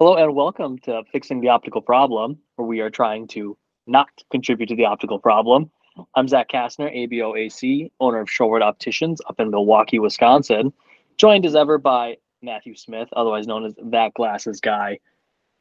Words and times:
Hello 0.00 0.14
and 0.14 0.32
welcome 0.32 0.78
to 0.78 1.02
Fixing 1.10 1.40
the 1.40 1.48
Optical 1.48 1.82
Problem, 1.82 2.38
where 2.54 2.68
we 2.68 2.78
are 2.78 2.88
trying 2.88 3.26
to 3.26 3.58
not 3.88 4.08
contribute 4.30 4.68
to 4.68 4.76
the 4.76 4.84
optical 4.84 5.18
problem. 5.18 5.72
I'm 6.14 6.28
Zach 6.28 6.48
Kastner, 6.48 6.88
ABOAC, 6.94 7.90
owner 7.98 8.20
of 8.20 8.28
Shorewood 8.28 8.62
Opticians 8.62 9.20
up 9.28 9.40
in 9.40 9.50
Milwaukee, 9.50 9.98
Wisconsin, 9.98 10.72
joined 11.16 11.44
as 11.44 11.56
ever 11.56 11.78
by 11.78 12.16
Matthew 12.42 12.76
Smith, 12.76 13.08
otherwise 13.14 13.48
known 13.48 13.64
as 13.64 13.74
That 13.86 14.14
Glasses 14.14 14.60
Guy. 14.60 15.00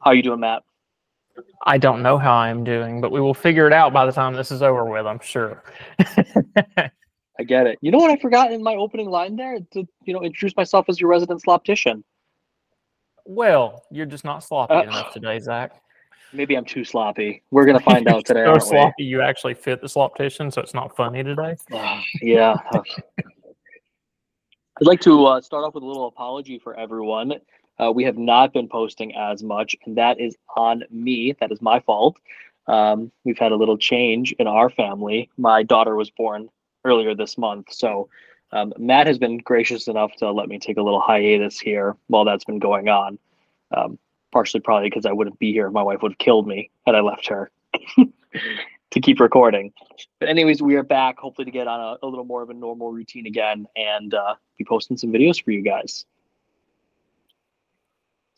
How 0.04 0.12
are 0.12 0.14
you 0.14 0.22
doing, 0.22 0.42
Matt? 0.42 0.62
I 1.66 1.80
don't 1.80 2.04
know 2.04 2.20
how 2.20 2.36
I'm 2.36 2.64
doing, 2.64 3.02
but 3.02 3.12
we 3.12 3.20
will 3.20 3.34
figure 3.34 3.66
it 3.66 3.74
out 3.74 3.92
by 3.92 4.06
the 4.06 4.12
time 4.12 4.36
this 4.36 4.52
is 4.52 4.62
over 4.62 4.86
with, 4.86 5.08
I'm 5.08 5.20
sure. 5.20 5.64
I 5.98 7.44
get 7.44 7.66
it. 7.66 7.80
You 7.82 7.90
know 7.90 7.98
what 7.98 8.12
I 8.12 8.18
forgot 8.18 8.52
in 8.52 8.62
my 8.62 8.76
opening 8.76 9.10
line 9.10 9.36
there? 9.36 9.58
To 9.72 9.88
you 10.04 10.14
know, 10.14 10.22
introduce 10.22 10.56
myself 10.56 10.86
as 10.90 11.02
your 11.02 11.10
resident 11.10 11.42
sloptician. 11.42 12.04
Well, 13.28 13.84
you're 13.92 14.06
just 14.06 14.24
not 14.24 14.42
sloppy 14.44 14.74
Uh, 14.74 14.84
enough 14.84 15.12
today, 15.14 15.38
Zach. 15.40 15.82
Maybe 16.32 16.56
I'm 16.56 16.64
too 16.66 16.86
sloppy. 16.86 17.44
We're 17.52 17.66
gonna 17.66 17.80
find 17.82 18.08
out 18.10 18.26
today. 18.26 18.44
so 18.46 18.50
aren't 18.52 18.64
we? 18.64 18.70
sloppy 18.70 19.04
you 19.04 19.22
actually 19.22 19.54
fit 19.54 19.82
the 19.82 19.88
sloptician, 19.88 20.52
so 20.52 20.62
it's 20.62 20.74
not 20.74 20.96
funny 20.96 21.24
today. 21.24 21.56
Ah, 21.74 22.02
yeah. 22.22 22.56
I'd 24.80 24.86
like 24.86 25.02
to 25.02 25.26
uh, 25.26 25.42
start 25.42 25.66
off 25.66 25.74
with 25.74 25.84
a 25.84 25.88
little 25.88 26.08
apology 26.08 26.58
for 26.60 26.78
everyone. 26.80 27.34
Uh, 27.80 27.92
we 27.94 28.04
have 28.06 28.18
not 28.18 28.54
been 28.54 28.68
posting 28.70 29.14
as 29.16 29.44
much, 29.44 29.76
and 29.86 29.98
that 29.98 30.20
is 30.20 30.36
on 30.56 30.84
me. 30.90 31.36
That 31.40 31.52
is 31.52 31.62
my 31.62 31.80
fault. 31.82 32.18
Um, 32.68 33.12
we've 33.26 33.38
had 33.38 33.52
a 33.52 33.56
little 33.56 33.78
change 33.78 34.34
in 34.40 34.48
our 34.48 34.70
family. 34.70 35.30
My 35.38 35.64
daughter 35.64 35.96
was 35.96 36.10
born 36.12 36.50
earlier 36.86 37.14
this 37.16 37.38
month, 37.38 37.68
so 37.72 38.10
um, 38.52 38.74
Matt 38.78 39.08
has 39.08 39.18
been 39.18 39.38
gracious 39.40 39.88
enough 39.88 40.12
to 40.18 40.32
let 40.32 40.48
me 40.48 40.60
take 40.60 40.78
a 40.78 40.82
little 40.82 41.02
hiatus 41.02 41.60
here 41.60 41.96
while 42.08 42.26
that's 42.26 42.46
been 42.46 42.60
going 42.60 42.88
on. 42.88 43.20
Um, 43.76 44.00
partially, 44.32 44.62
probably 44.62 44.90
because 44.90 45.06
I 45.06 45.12
wouldn't 45.12 45.40
be 45.40 45.52
here. 45.52 45.70
My 45.70 45.84
wife 45.84 46.02
would 46.02 46.14
have 46.14 46.20
killed 46.20 46.48
me 46.48 46.70
had 46.86 46.96
I 46.96 47.02
left 47.02 47.28
her 47.28 47.52
to 47.98 49.00
keep 49.02 49.20
recording. 49.20 49.74
But 50.20 50.30
anyways, 50.30 50.62
we 50.62 50.76
are 50.76 50.84
back, 50.84 51.18
hopefully 51.18 51.46
to 51.46 51.52
get 51.52 51.68
on 51.68 51.80
a, 51.80 52.06
a 52.06 52.08
little 52.08 52.26
more 52.26 52.42
of 52.42 52.50
a 52.50 52.54
normal 52.54 52.92
routine 52.92 53.26
again 53.26 53.68
and 53.76 54.14
uh, 54.14 54.36
be 54.58 54.64
posting 54.64 54.98
some 54.98 55.12
videos 55.12 55.44
for 55.44 55.52
you 55.52 55.62
guys. 55.62 56.06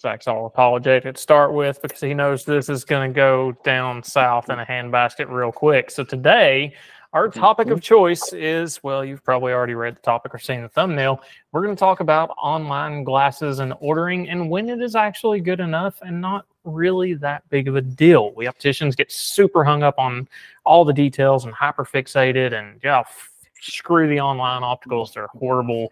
Zach's 0.02 0.28
all 0.28 0.46
apologetic 0.46 1.16
to 1.16 1.22
start 1.22 1.54
with 1.54 1.82
because 1.82 2.00
he 2.00 2.14
knows 2.14 2.46
this 2.46 2.70
is 2.70 2.86
going 2.86 3.12
to 3.12 3.14
go 3.14 3.52
down 3.64 4.02
south 4.02 4.50
in 4.50 4.58
a 4.58 4.66
handbasket 4.66 5.30
real 5.30 5.52
quick. 5.52 5.92
So 5.92 6.06
today, 6.06 6.74
our 7.14 7.28
topic 7.28 7.70
of 7.70 7.82
choice 7.82 8.34
is 8.34 8.84
well, 8.84 9.04
you've 9.04 9.24
probably 9.24 9.52
already 9.52 9.74
read 9.74 9.96
the 9.96 10.02
topic 10.02 10.34
or 10.34 10.38
seen 10.38 10.62
the 10.62 10.70
thumbnail. 10.70 11.22
We're 11.52 11.64
going 11.64 11.76
to 11.76 11.80
talk 11.80 12.02
about 12.02 12.30
online 12.38 13.04
glasses 13.04 13.60
and 13.60 13.74
ordering 13.80 14.30
and 14.30 14.50
when 14.50 14.70
it 14.70 14.82
is 14.82 14.96
actually 14.96 15.40
good 15.40 15.60
enough 15.60 16.00
and 16.02 16.22
not 16.22 16.46
really 16.64 17.16
that 17.16 17.48
big 17.50 17.68
of 17.68 17.76
a 17.76 17.82
deal. 17.82 18.32
We 18.36 18.48
opticians 18.48 18.96
get 18.96 19.12
super 19.12 19.64
hung 19.64 19.82
up 19.82 19.98
on 19.98 20.28
all 20.66 20.86
the 20.86 20.94
details 20.94 21.46
and 21.46 21.54
hyper 21.54 21.84
fixated 21.84 22.54
and 22.54 22.80
yeah, 22.84 23.00
f- 23.00 23.32
screw 23.60 24.08
the 24.08 24.20
online 24.20 24.62
opticals. 24.62 25.14
They're 25.14 25.28
horrible 25.28 25.92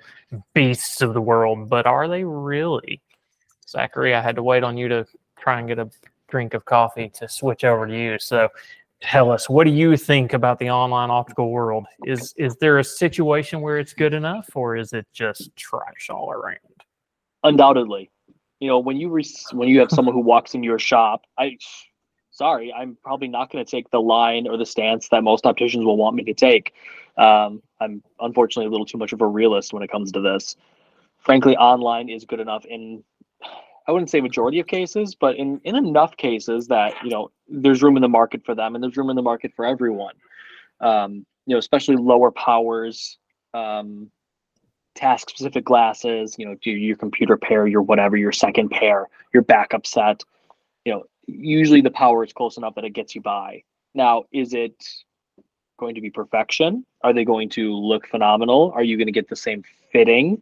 beasts 0.54 1.02
of 1.02 1.16
the 1.16 1.22
world, 1.22 1.68
but 1.68 1.88
are 1.88 2.08
they 2.08 2.24
really? 2.24 3.02
Zachary, 3.68 4.14
I 4.14 4.22
had 4.22 4.36
to 4.36 4.44
wait 4.44 4.64
on 4.64 4.78
you 4.78 4.88
to 4.90 5.08
try 5.40 5.60
and 5.60 5.68
get 5.68 5.80
a 5.80 5.90
drink 6.28 6.54
of 6.54 6.66
coffee 6.66 7.10
to 7.10 7.28
switch 7.28 7.64
over 7.64 7.88
to 7.88 7.98
you. 7.98 8.20
So 8.20 8.50
tell 9.02 9.32
us, 9.32 9.50
what 9.50 9.66
do 9.66 9.72
you 9.72 9.96
think 9.98 10.34
about 10.34 10.60
the 10.60 10.70
online 10.70 11.10
optical 11.10 11.52
world? 11.52 11.86
Is 12.06 12.34
is 12.38 12.56
there 12.58 12.80
a 12.80 12.84
situation 12.84 13.62
where 13.62 13.78
it's 13.78 13.94
good 13.94 14.14
enough 14.14 14.50
or 14.56 14.76
is 14.76 14.94
it 14.94 15.08
just 15.14 15.56
trash 15.56 16.10
all 16.10 16.32
around? 16.32 16.58
Undoubtedly, 17.44 18.10
you 18.60 18.68
know 18.68 18.80
when 18.80 18.98
you 18.98 19.10
re- 19.10 19.26
when 19.54 19.70
you 19.70 19.80
have 19.80 19.92
someone 19.92 20.14
who 20.14 20.22
walks 20.22 20.54
into 20.54 20.66
your 20.66 20.80
shop, 20.80 21.26
I 21.38 21.58
sorry, 22.32 22.72
I'm 22.74 22.98
probably 23.04 23.28
not 23.28 23.52
going 23.52 23.64
to 23.64 23.70
take 23.70 23.90
the 23.90 24.02
line 24.02 24.48
or 24.48 24.58
the 24.58 24.66
stance 24.66 25.10
that 25.10 25.24
most 25.24 25.46
opticians 25.46 25.86
will 25.86 25.98
want 25.98 26.16
me 26.16 26.24
to 26.24 26.34
take. 26.34 26.74
Um, 27.18 27.64
I'm 27.80 28.04
unfortunately 28.20 28.68
a 28.68 28.70
little 28.70 28.86
too 28.86 29.00
much 29.00 29.12
of 29.12 29.22
a 29.22 29.28
realist 29.28 29.74
when 29.74 29.82
it 29.82 29.92
comes 29.92 30.12
to 30.12 30.22
this. 30.22 30.56
Frankly, 31.18 31.58
online 31.58 32.10
is 32.10 32.26
good 32.26 32.40
enough 32.40 32.64
in 32.66 33.04
I 33.88 33.92
wouldn't 33.92 34.10
say 34.10 34.20
majority 34.20 34.60
of 34.60 34.68
cases, 34.68 35.16
but 35.16 35.38
in 35.38 35.62
in 35.64 35.76
enough 35.76 36.18
cases 36.18 36.68
that 36.68 36.94
you 37.04 37.10
know 37.10 37.32
there's 37.48 37.82
room 37.82 37.96
in 37.96 38.02
the 38.02 38.10
market 38.10 38.44
for 38.46 38.54
them, 38.54 38.76
and 38.76 38.84
there's 38.84 38.98
room 38.98 39.10
in 39.10 39.16
the 39.16 39.22
market 39.22 39.54
for 39.56 39.66
everyone. 39.66 40.16
Um, 40.82 41.26
you 41.46 41.56
know, 41.56 41.60
especially 41.60 41.96
lower 41.96 42.32
powers, 42.32 43.18
um, 43.54 44.12
task 44.96 45.30
specific 45.30 45.64
glasses. 45.64 46.36
You 46.38 46.46
know, 46.46 46.56
do 46.62 46.72
your 46.72 46.98
computer 46.98 47.38
pair, 47.38 47.66
your 47.66 47.82
whatever, 47.82 48.18
your 48.18 48.34
second 48.34 48.70
pair, 48.70 49.08
your 49.34 49.44
backup 49.44 49.88
set. 49.88 50.24
You 50.84 50.94
know, 50.94 51.04
usually 51.26 51.82
the 51.82 51.92
power 51.92 52.24
is 52.24 52.34
close 52.34 52.58
enough 52.58 52.76
that 52.76 52.84
it 52.84 52.92
gets 52.92 53.16
you 53.16 53.22
by. 53.22 53.64
Now, 53.94 54.26
is 54.32 54.54
it 54.54 54.76
going 55.80 55.96
to 55.96 56.02
be 56.02 56.10
perfection? 56.10 56.86
Are 57.04 57.14
they 57.14 57.24
going 57.24 57.50
to 57.50 57.74
look 57.74 58.08
phenomenal? 58.08 58.72
Are 58.76 58.84
you 58.84 58.98
going 58.98 59.08
to 59.08 59.14
get 59.14 59.30
the 59.30 59.36
same 59.36 59.64
fitting? 59.92 60.42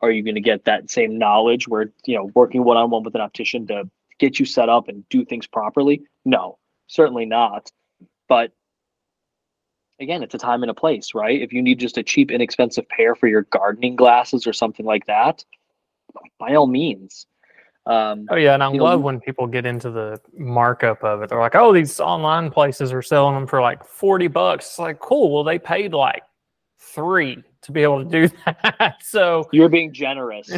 Are 0.00 0.10
you 0.10 0.22
going 0.22 0.34
to 0.34 0.40
get 0.40 0.64
that 0.64 0.90
same 0.90 1.18
knowledge 1.18 1.68
where 1.68 1.92
you 2.06 2.16
know 2.16 2.30
working 2.34 2.64
one-on-one 2.64 3.02
with 3.02 3.14
an 3.14 3.20
optician 3.20 3.66
to 3.66 3.88
get 4.18 4.38
you 4.38 4.46
set 4.46 4.68
up 4.68 4.88
and 4.88 5.08
do 5.08 5.24
things 5.24 5.46
properly 5.46 6.02
no 6.24 6.58
certainly 6.86 7.24
not 7.24 7.70
but 8.28 8.52
again 10.00 10.22
it's 10.22 10.34
a 10.34 10.38
time 10.38 10.62
and 10.62 10.70
a 10.70 10.74
place 10.74 11.14
right 11.14 11.40
if 11.40 11.52
you 11.52 11.62
need 11.62 11.78
just 11.78 11.98
a 11.98 12.02
cheap 12.02 12.30
inexpensive 12.30 12.88
pair 12.88 13.14
for 13.14 13.26
your 13.28 13.42
gardening 13.42 13.96
glasses 13.96 14.46
or 14.46 14.52
something 14.52 14.86
like 14.86 15.06
that 15.06 15.44
by 16.38 16.54
all 16.54 16.66
means 16.66 17.26
um, 17.86 18.26
Oh 18.30 18.36
yeah, 18.36 18.52
and 18.52 18.62
I 18.62 18.70
You 18.70 18.78
know, 18.78 18.84
love 18.84 19.00
when 19.00 19.18
people 19.18 19.46
get 19.46 19.64
into 19.64 19.90
the 19.90 20.20
markup 20.36 21.02
of 21.02 21.22
it. 21.22 21.30
They're 21.30 21.40
like, 21.40 21.54
"Oh, 21.54 21.72
these 21.72 22.00
online 22.00 22.50
places 22.50 22.92
are 22.92 23.00
selling 23.00 23.34
them 23.34 23.46
for 23.46 23.62
like 23.62 23.82
forty 23.82 24.26
bucks." 24.26 24.66
It's 24.66 24.78
like, 24.78 24.98
cool. 24.98 25.32
Well, 25.32 25.42
they 25.42 25.58
paid 25.58 25.94
like 25.94 26.22
three 26.78 27.42
to 27.62 27.72
be 27.72 27.82
able 27.82 28.04
to 28.04 28.10
do 28.10 28.28
that. 28.46 28.96
So 29.02 29.48
you're 29.52 29.68
being 29.68 29.92
generous 29.92 30.48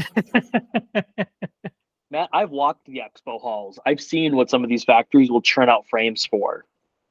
Matt, 2.11 2.29
I've 2.33 2.51
walked 2.51 2.87
the 2.87 3.01
expo 3.01 3.41
halls. 3.41 3.79
I've 3.87 4.01
seen 4.01 4.35
what 4.35 4.51
some 4.51 4.65
of 4.65 4.71
these 4.71 4.83
factories 4.83 5.31
will 5.31 5.43
churn 5.43 5.69
out 5.69 5.87
frames 5.89 6.27
for. 6.27 6.65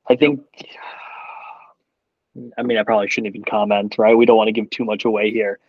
I 0.09 0.15
think, 0.15 0.41
I 2.57 2.63
mean, 2.63 2.77
I 2.77 2.83
probably 2.83 3.09
shouldn't 3.09 3.33
even 3.33 3.45
comment, 3.45 3.95
right? 3.97 4.17
We 4.17 4.25
don't 4.25 4.35
want 4.35 4.49
to 4.49 4.51
give 4.51 4.69
too 4.69 4.83
much 4.83 5.05
away 5.05 5.31
here. 5.31 5.59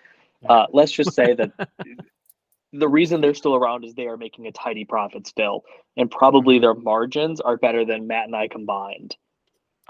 Uh, 0.49 0.67
let's 0.73 0.91
just 0.91 1.13
say 1.13 1.35
that 1.35 1.53
the 2.73 2.89
reason 2.89 3.21
they're 3.21 3.35
still 3.35 3.55
around 3.55 3.85
is 3.85 3.95
they 3.95 4.07
are 4.07 4.17
making 4.17 4.47
a 4.47 4.53
tidy 4.53 4.85
profit 4.85 5.27
still, 5.27 5.65
and 5.97 6.11
probably 6.11 6.59
their 6.59 6.75
margins 6.75 7.41
are 7.41 7.57
better 7.57 7.85
than 7.85 8.07
Matt 8.07 8.27
and 8.27 8.35
I 8.35 8.49
combined. 8.49 9.17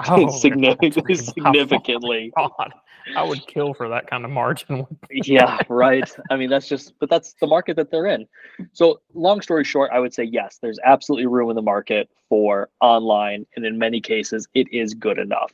Oh, 0.09 0.31
significantly, 0.39 1.15
that's- 1.15 1.27
significantly. 1.35 2.33
God, 2.37 2.73
I 3.17 3.23
would 3.23 3.47
kill 3.47 3.75
for 3.75 3.89
that 3.89 4.09
kind 4.09 4.25
of 4.25 4.31
margin. 4.31 4.87
yeah, 5.11 5.59
right. 5.69 6.11
I 6.31 6.37
mean, 6.37 6.51
that's 6.51 6.69
just, 6.69 6.95
but 7.01 7.11
that's 7.11 7.35
the 7.41 7.47
market 7.47 7.77
that 7.77 7.91
they're 7.91 8.07
in. 8.07 8.27
So, 8.73 9.01
long 9.15 9.41
story 9.41 9.65
short, 9.65 9.91
I 9.93 9.99
would 9.99 10.15
say 10.15 10.25
yes, 10.25 10.59
there's 10.61 10.79
absolutely 10.85 11.27
room 11.27 11.51
in 11.51 11.57
the 11.57 11.63
market 11.63 12.09
for 12.29 12.69
online, 12.81 13.47
and 13.57 13.65
in 13.65 13.79
many 13.79 14.01
cases, 14.01 14.49
it 14.55 14.73
is 14.73 14.95
good 14.95 15.19
enough. 15.19 15.53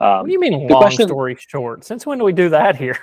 Um, 0.00 0.18
What 0.20 0.26
do 0.26 0.32
you 0.32 0.40
mean, 0.40 0.68
long 0.68 0.82
question- 0.82 1.08
story 1.08 1.36
short? 1.38 1.84
Since 1.84 2.06
when 2.06 2.18
do 2.18 2.24
we 2.24 2.32
do 2.32 2.48
that 2.50 2.76
here? 2.76 2.98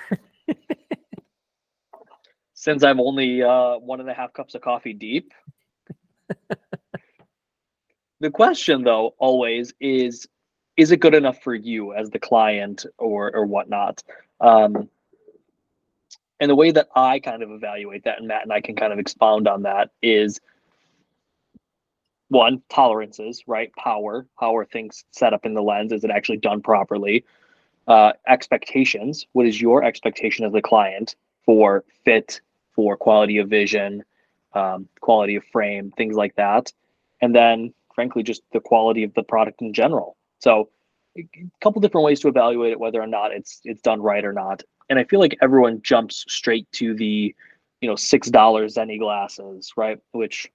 since 2.54 2.82
I'm 2.82 3.00
only 3.00 3.42
uh, 3.42 3.78
one 3.78 4.00
and 4.00 4.08
a 4.08 4.14
half 4.14 4.32
cups 4.32 4.54
of 4.54 4.62
coffee 4.62 4.92
deep. 4.94 5.32
the 8.20 8.30
question, 8.30 8.82
though, 8.84 9.14
always 9.18 9.74
is 9.80 10.26
is 10.76 10.90
it 10.90 11.00
good 11.00 11.14
enough 11.14 11.42
for 11.42 11.54
you 11.54 11.94
as 11.94 12.10
the 12.10 12.18
client 12.18 12.86
or, 12.98 13.34
or 13.34 13.46
whatnot? 13.46 14.02
Um, 14.40 14.88
and 16.40 16.50
the 16.50 16.56
way 16.56 16.72
that 16.72 16.88
I 16.94 17.20
kind 17.20 17.42
of 17.42 17.50
evaluate 17.50 18.04
that, 18.04 18.18
and 18.18 18.28
Matt 18.28 18.42
and 18.42 18.52
I 18.52 18.60
can 18.60 18.74
kind 18.74 18.92
of 18.92 18.98
expound 18.98 19.46
on 19.46 19.62
that, 19.62 19.90
is 20.02 20.40
one, 22.28 22.62
tolerances, 22.68 23.44
right? 23.46 23.72
Power, 23.76 24.26
how 24.38 24.56
are 24.56 24.64
things 24.64 25.04
set 25.12 25.32
up 25.32 25.46
in 25.46 25.54
the 25.54 25.62
lens? 25.62 25.92
Is 25.92 26.04
it 26.04 26.10
actually 26.10 26.38
done 26.38 26.60
properly? 26.60 27.24
Uh, 27.86 28.12
expectations, 28.26 29.26
what 29.32 29.46
is 29.46 29.60
your 29.60 29.84
expectation 29.84 30.44
as 30.44 30.52
the 30.52 30.62
client 30.62 31.16
for 31.44 31.84
fit, 32.04 32.40
for 32.74 32.96
quality 32.96 33.38
of 33.38 33.48
vision, 33.48 34.02
um, 34.54 34.88
quality 35.00 35.36
of 35.36 35.44
frame, 35.52 35.92
things 35.96 36.16
like 36.16 36.34
that. 36.36 36.72
And 37.20 37.34
then, 37.34 37.74
frankly, 37.94 38.22
just 38.22 38.42
the 38.52 38.60
quality 38.60 39.04
of 39.04 39.14
the 39.14 39.22
product 39.22 39.62
in 39.62 39.72
general. 39.72 40.16
So, 40.44 40.68
a 41.16 41.26
couple 41.62 41.80
different 41.80 42.04
ways 42.04 42.20
to 42.20 42.28
evaluate 42.28 42.72
it, 42.72 42.78
whether 42.78 43.00
or 43.00 43.06
not 43.06 43.32
it's 43.32 43.60
it's 43.64 43.80
done 43.80 44.02
right 44.02 44.24
or 44.24 44.32
not. 44.32 44.62
And 44.90 44.98
I 44.98 45.04
feel 45.04 45.18
like 45.18 45.38
everyone 45.40 45.80
jumps 45.80 46.22
straight 46.28 46.70
to 46.72 46.94
the, 46.94 47.34
you 47.80 47.88
know, 47.88 47.96
six 47.96 48.28
dollars 48.28 48.74
Zenni 48.74 48.98
glasses, 48.98 49.72
right? 49.74 49.98
Which 50.12 50.50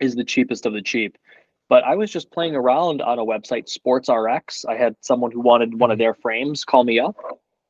is 0.00 0.16
the 0.16 0.24
cheapest 0.24 0.66
of 0.66 0.72
the 0.72 0.82
cheap. 0.82 1.16
But 1.68 1.84
I 1.84 1.94
was 1.94 2.10
just 2.10 2.32
playing 2.32 2.56
around 2.56 3.00
on 3.00 3.20
a 3.20 3.24
website, 3.24 3.68
SportsRx. 3.68 4.64
I 4.68 4.74
had 4.74 4.96
someone 5.00 5.30
who 5.30 5.40
wanted 5.40 5.78
one 5.78 5.92
of 5.92 5.98
their 5.98 6.14
frames 6.14 6.64
call 6.64 6.82
me 6.82 6.98
up. 6.98 7.14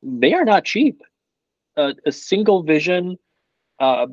They 0.01 0.33
are 0.33 0.45
not 0.45 0.65
cheap. 0.65 1.01
A, 1.77 1.93
a 2.07 2.11
single 2.11 2.63
vision, 2.63 3.19
uh, 3.79 4.07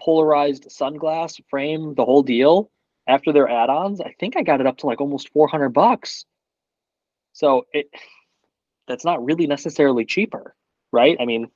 polarized 0.00 0.64
sunglass 0.64 1.40
frame, 1.48 1.94
the 1.94 2.04
whole 2.04 2.22
deal, 2.22 2.70
after 3.06 3.32
their 3.32 3.48
add-ons, 3.48 4.00
I 4.00 4.14
think 4.18 4.36
I 4.36 4.42
got 4.42 4.60
it 4.60 4.66
up 4.66 4.78
to 4.78 4.86
like 4.86 5.00
almost 5.00 5.28
400 5.28 5.68
bucks. 5.68 6.24
So 7.36 7.66
it 7.74 7.90
that's 8.88 9.04
not 9.04 9.22
really 9.22 9.46
necessarily 9.46 10.06
cheaper, 10.06 10.54
right? 10.90 11.18
I 11.20 11.26
mean, 11.26 11.48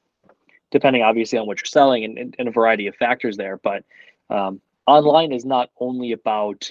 depending 0.71 1.03
obviously 1.03 1.38
on 1.38 1.47
what 1.47 1.59
you're 1.59 1.65
selling 1.65 2.05
and, 2.05 2.19
and, 2.19 2.37
and 2.38 2.49
a 2.49 2.50
variety 2.50 2.87
of 2.87 2.94
factors 2.97 3.38
there, 3.38 3.56
but 3.56 3.82
um, 4.29 4.61
online 4.87 5.32
is 5.32 5.47
not 5.47 5.71
only 5.81 6.12
about 6.12 6.71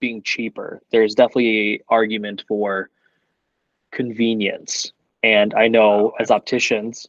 being 0.00 0.22
cheaper. 0.22 0.80
There's 0.90 1.14
definitely 1.14 1.74
a 1.74 1.80
argument 1.88 2.42
for 2.48 2.90
convenience. 3.92 4.92
And 5.22 5.54
I 5.54 5.68
know 5.68 6.14
as 6.18 6.32
opticians, 6.32 7.06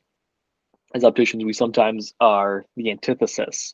as 0.93 1.03
opticians, 1.03 1.43
we 1.43 1.53
sometimes 1.53 2.13
are 2.19 2.63
the 2.75 2.91
antithesis 2.91 3.73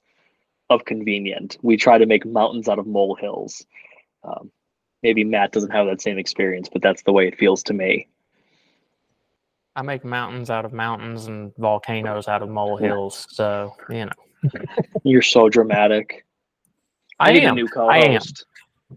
of 0.69 0.86
convenient. 0.86 1.57
We 1.62 1.75
try 1.75 1.98
to 1.98 2.06
make 2.06 2.25
mountains 2.25 2.69
out 2.69 2.80
of 2.80 2.88
molehills. 2.88 3.66
Um, 4.24 4.50
maybe 5.06 5.24
Matt 5.24 5.52
doesn't 5.52 5.69
have 5.69 5.86
that 5.86 6.02
same 6.02 6.18
experience, 6.18 6.68
but 6.68 6.81
that's 6.81 7.04
the 7.04 7.12
way 7.12 7.28
it 7.28 7.38
feels 7.38 7.62
to 7.63 7.74
me. 7.74 8.07
I 9.75 9.84
make 9.84 10.04
mountains 10.04 10.50
out 10.50 10.66
of 10.66 10.74
mountains 10.74 11.28
and 11.28 11.56
volcanoes 11.57 12.28
out 12.28 12.42
of 12.42 12.50
molehills. 12.50 13.28
So, 13.30 13.75
you 13.92 14.06
know. 14.06 14.52
You're 15.04 15.22
so 15.22 15.48
dramatic. 15.48 16.25
I, 17.19 17.30
I 17.30 17.34
am. 17.34 17.57
I 17.78 18.00
am. 18.00 18.22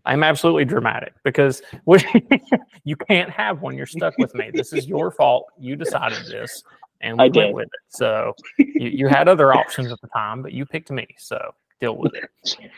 I'm 0.07 0.23
absolutely 0.23 0.65
dramatic 0.65 1.13
because 1.25 1.61
you 2.85 2.97
can't 2.97 3.29
have 3.29 3.61
one. 3.61 3.77
You're 3.77 3.87
stuck 3.87 4.17
with 4.17 4.35
me. 4.35 4.51
This 4.53 4.73
is 4.73 4.87
your 4.87 5.11
fault. 5.11 5.45
You 5.59 5.77
decided 5.77 6.25
this, 6.27 6.63
and 7.03 7.19
we 7.19 7.25
I 7.25 7.27
went 7.27 7.35
did. 7.35 7.55
with 7.55 7.67
it. 7.67 7.81
So 7.89 8.33
you, 8.57 8.89
you 8.89 9.09
had 9.09 9.29
other 9.29 9.53
options 9.53 9.93
at 9.93 10.01
the 10.01 10.09
time, 10.09 10.43
but 10.43 10.53
you 10.53 10.65
picked 10.65 10.91
me. 10.91 11.07
So 11.19 11.55
deal 11.81 11.99
with 11.99 12.15
it. 12.15 12.57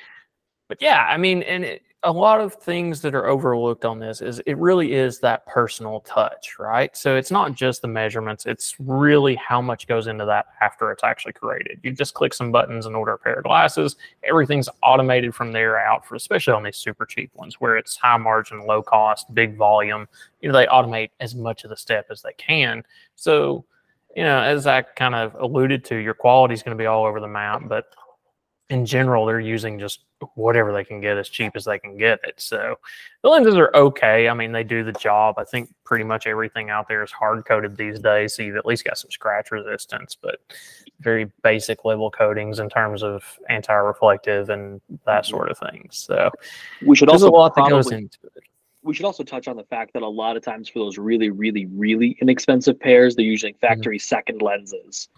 But 0.68 0.80
yeah, 0.80 1.04
I 1.10 1.16
mean, 1.16 1.42
and 1.42 1.64
it, 1.64 1.82
a 2.02 2.10
lot 2.10 2.40
of 2.40 2.54
things 2.54 3.02
that 3.02 3.14
are 3.14 3.26
overlooked 3.26 3.84
on 3.84 3.98
this 3.98 4.22
is 4.22 4.40
it 4.46 4.56
really 4.56 4.94
is 4.94 5.18
that 5.20 5.44
personal 5.46 6.00
touch, 6.00 6.58
right? 6.58 6.96
So 6.96 7.14
it's 7.14 7.30
not 7.30 7.54
just 7.54 7.82
the 7.82 7.88
measurements, 7.88 8.46
it's 8.46 8.74
really 8.78 9.34
how 9.34 9.60
much 9.60 9.86
goes 9.86 10.06
into 10.06 10.24
that 10.24 10.46
after 10.62 10.90
it's 10.92 11.04
actually 11.04 11.34
created. 11.34 11.78
You 11.82 11.92
just 11.92 12.14
click 12.14 12.32
some 12.32 12.50
buttons 12.50 12.86
and 12.86 12.96
order 12.96 13.12
a 13.12 13.18
pair 13.18 13.34
of 13.34 13.44
glasses. 13.44 13.96
Everything's 14.24 14.68
automated 14.82 15.34
from 15.34 15.52
there 15.52 15.78
out 15.78 16.06
for 16.06 16.14
especially 16.14 16.54
on 16.54 16.62
these 16.62 16.78
super 16.78 17.04
cheap 17.04 17.30
ones 17.34 17.60
where 17.60 17.76
it's 17.76 17.96
high 17.96 18.16
margin, 18.16 18.66
low 18.66 18.82
cost, 18.82 19.32
big 19.34 19.58
volume. 19.58 20.08
You 20.40 20.50
know, 20.50 20.58
they 20.58 20.66
automate 20.66 21.10
as 21.20 21.34
much 21.34 21.64
of 21.64 21.70
the 21.70 21.76
step 21.76 22.06
as 22.10 22.22
they 22.22 22.32
can. 22.38 22.82
So, 23.16 23.66
you 24.16 24.22
know, 24.22 24.40
as 24.40 24.66
I 24.66 24.82
kind 24.82 25.14
of 25.14 25.34
alluded 25.34 25.84
to, 25.86 25.96
your 25.96 26.14
quality 26.14 26.54
is 26.54 26.62
going 26.62 26.76
to 26.76 26.80
be 26.80 26.86
all 26.86 27.04
over 27.04 27.20
the 27.20 27.28
map, 27.28 27.62
but 27.66 27.92
in 28.70 28.86
general, 28.86 29.26
they're 29.26 29.40
using 29.40 29.80
just 29.80 30.04
whatever 30.36 30.72
they 30.72 30.84
can 30.84 31.00
get 31.00 31.18
as 31.18 31.28
cheap 31.28 31.52
as 31.56 31.64
they 31.64 31.78
can 31.78 31.96
get 31.96 32.20
it. 32.22 32.34
So 32.40 32.76
the 33.22 33.28
lenses 33.28 33.56
are 33.56 33.70
okay. 33.74 34.28
I 34.28 34.34
mean, 34.34 34.52
they 34.52 34.62
do 34.62 34.84
the 34.84 34.92
job. 34.92 35.34
I 35.38 35.44
think 35.44 35.74
pretty 35.84 36.04
much 36.04 36.28
everything 36.28 36.70
out 36.70 36.86
there 36.86 37.02
is 37.02 37.10
hard 37.10 37.44
coated 37.44 37.76
these 37.76 37.98
days. 37.98 38.34
So 38.34 38.44
you've 38.44 38.56
at 38.56 38.64
least 38.64 38.84
got 38.84 38.96
some 38.96 39.10
scratch 39.10 39.50
resistance, 39.50 40.16
but 40.20 40.38
very 41.00 41.30
basic 41.42 41.84
level 41.84 42.12
coatings 42.12 42.60
in 42.60 42.70
terms 42.70 43.02
of 43.02 43.24
anti 43.48 43.74
reflective 43.74 44.50
and 44.50 44.80
that 45.04 45.24
mm-hmm. 45.24 45.30
sort 45.30 45.50
of 45.50 45.58
thing. 45.58 45.88
So 45.90 46.30
we 46.86 46.94
should 46.94 47.08
also 47.08 47.28
a 47.28 47.30
lot 47.30 47.52
probably, 47.54 47.70
that 47.70 47.76
goes 47.76 47.92
into 47.92 48.18
it. 48.36 48.44
We 48.82 48.94
should 48.94 49.04
also 49.04 49.24
touch 49.24 49.48
on 49.48 49.56
the 49.56 49.64
fact 49.64 49.94
that 49.94 50.02
a 50.02 50.08
lot 50.08 50.36
of 50.36 50.44
times 50.44 50.68
for 50.68 50.78
those 50.78 50.96
really, 50.96 51.30
really, 51.30 51.66
really 51.66 52.16
inexpensive 52.20 52.78
pairs, 52.78 53.16
they're 53.16 53.24
using 53.24 53.54
mm-hmm. 53.54 53.66
factory 53.66 53.98
mm-hmm. 53.98 54.14
second 54.14 54.42
lenses 54.42 55.08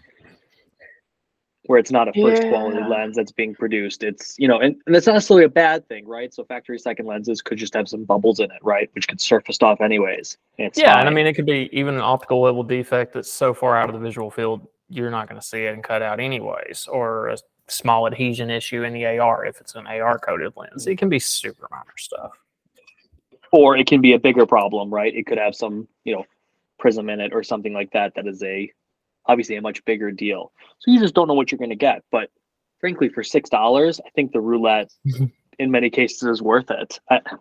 where 1.65 1.79
it's 1.79 1.91
not 1.91 2.07
a 2.07 2.13
first 2.13 2.43
yeah. 2.43 2.49
quality 2.49 2.81
lens 2.89 3.15
that's 3.15 3.31
being 3.31 3.55
produced. 3.55 4.03
It's, 4.03 4.35
you 4.37 4.47
know, 4.47 4.59
and, 4.59 4.75
and 4.85 4.93
that's 4.93 5.07
not 5.07 5.13
necessarily 5.13 5.45
a 5.45 5.49
bad 5.49 5.87
thing, 5.87 6.05
right? 6.05 6.33
So 6.33 6.43
factory 6.43 6.77
second 6.77 7.05
lenses 7.05 7.41
could 7.41 7.57
just 7.57 7.73
have 7.73 7.87
some 7.87 8.03
bubbles 8.03 8.39
in 8.39 8.51
it, 8.51 8.59
right? 8.61 8.89
Which 8.93 9.07
could 9.07 9.21
surface 9.21 9.57
off 9.61 9.79
anyways. 9.79 10.37
And 10.59 10.71
yeah. 10.75 10.93
Fine. 10.93 10.99
And 10.99 11.09
I 11.09 11.11
mean, 11.13 11.25
it 11.25 11.33
could 11.33 11.45
be 11.45 11.69
even 11.71 11.95
an 11.95 12.01
optical 12.01 12.41
level 12.41 12.63
defect 12.63 13.13
that's 13.13 13.31
so 13.31 13.53
far 13.53 13.77
out 13.77 13.89
of 13.89 13.93
the 13.93 14.01
visual 14.01 14.29
field, 14.29 14.67
you're 14.89 15.11
not 15.11 15.29
going 15.29 15.39
to 15.39 15.45
see 15.45 15.63
it 15.63 15.73
and 15.73 15.83
cut 15.83 16.01
out 16.01 16.19
anyways, 16.19 16.87
or 16.87 17.29
a 17.29 17.37
small 17.67 18.07
adhesion 18.07 18.49
issue 18.49 18.83
in 18.83 18.93
the 18.93 19.05
AR 19.05 19.45
if 19.45 19.61
it's 19.61 19.75
an 19.75 19.87
AR 19.87 20.19
coated 20.19 20.53
lens. 20.57 20.85
It 20.85 20.97
can 20.97 21.07
be 21.07 21.19
super 21.19 21.67
minor 21.71 21.97
stuff. 21.97 22.31
Or 23.51 23.77
it 23.77 23.87
can 23.87 24.01
be 24.01 24.13
a 24.13 24.19
bigger 24.19 24.45
problem, 24.45 24.93
right? 24.93 25.15
It 25.15 25.27
could 25.27 25.37
have 25.37 25.55
some, 25.55 25.87
you 26.03 26.13
know, 26.13 26.25
prism 26.77 27.09
in 27.09 27.21
it 27.21 27.31
or 27.33 27.43
something 27.43 27.71
like 27.71 27.91
that 27.91 28.13
that 28.15 28.27
is 28.27 28.43
a 28.43 28.69
obviously 29.25 29.55
a 29.55 29.61
much 29.61 29.83
bigger 29.85 30.11
deal. 30.11 30.51
So 30.79 30.91
you 30.91 30.99
just 30.99 31.13
don't 31.13 31.27
know 31.27 31.33
what 31.33 31.51
you're 31.51 31.59
going 31.59 31.69
to 31.69 31.75
get. 31.75 32.03
But 32.11 32.29
frankly, 32.79 33.09
for 33.09 33.23
six 33.23 33.49
dollars, 33.49 33.99
I 34.05 34.09
think 34.11 34.31
the 34.31 34.41
roulette 34.41 34.91
mm-hmm. 35.07 35.25
in 35.59 35.71
many 35.71 35.89
cases 35.89 36.23
is 36.23 36.41
worth 36.41 36.69
it. 36.69 36.99
I, 37.09 37.15
again, 37.17 37.37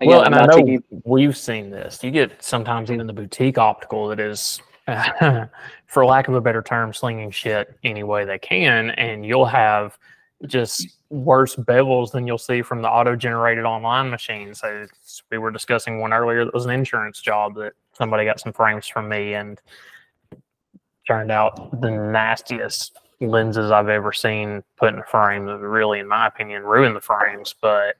well, 0.00 0.22
and 0.22 0.34
I 0.34 0.46
know 0.46 0.56
taking... 0.58 0.82
we've 1.04 1.36
seen 1.36 1.70
this. 1.70 2.02
You 2.02 2.10
get 2.10 2.42
sometimes 2.42 2.90
even 2.90 3.06
the 3.06 3.12
boutique 3.12 3.58
optical 3.58 4.08
that 4.08 4.20
is, 4.20 4.60
for 5.86 6.04
lack 6.04 6.28
of 6.28 6.34
a 6.34 6.40
better 6.40 6.62
term, 6.62 6.92
slinging 6.92 7.30
shit 7.30 7.76
any 7.82 8.02
way 8.02 8.24
they 8.24 8.38
can, 8.38 8.90
and 8.90 9.26
you'll 9.26 9.46
have 9.46 9.98
just 10.46 10.98
worse 11.10 11.56
bevels 11.56 12.12
than 12.12 12.26
you'll 12.26 12.38
see 12.38 12.60
from 12.60 12.82
the 12.82 12.88
auto-generated 12.88 13.64
online 13.64 14.10
machines. 14.10 14.60
So 14.60 14.86
we 15.30 15.38
were 15.38 15.50
discussing 15.50 16.00
one 16.00 16.12
earlier 16.12 16.44
that 16.44 16.52
was 16.52 16.66
an 16.66 16.72
insurance 16.72 17.20
job 17.20 17.54
that 17.56 17.72
somebody 17.92 18.24
got 18.24 18.40
some 18.40 18.52
frames 18.52 18.86
from 18.86 19.08
me, 19.08 19.34
and 19.34 19.60
turned 21.06 21.30
out 21.30 21.80
the 21.80 21.90
nastiest 21.90 22.98
lenses 23.20 23.70
I've 23.70 23.88
ever 23.88 24.12
seen 24.12 24.62
put 24.76 24.92
in 24.92 24.98
a 24.98 25.04
frame 25.04 25.46
that 25.46 25.58
really, 25.58 26.00
in 26.00 26.08
my 26.08 26.26
opinion, 26.26 26.62
ruin 26.62 26.94
the 26.94 27.00
frames. 27.00 27.54
But 27.60 27.96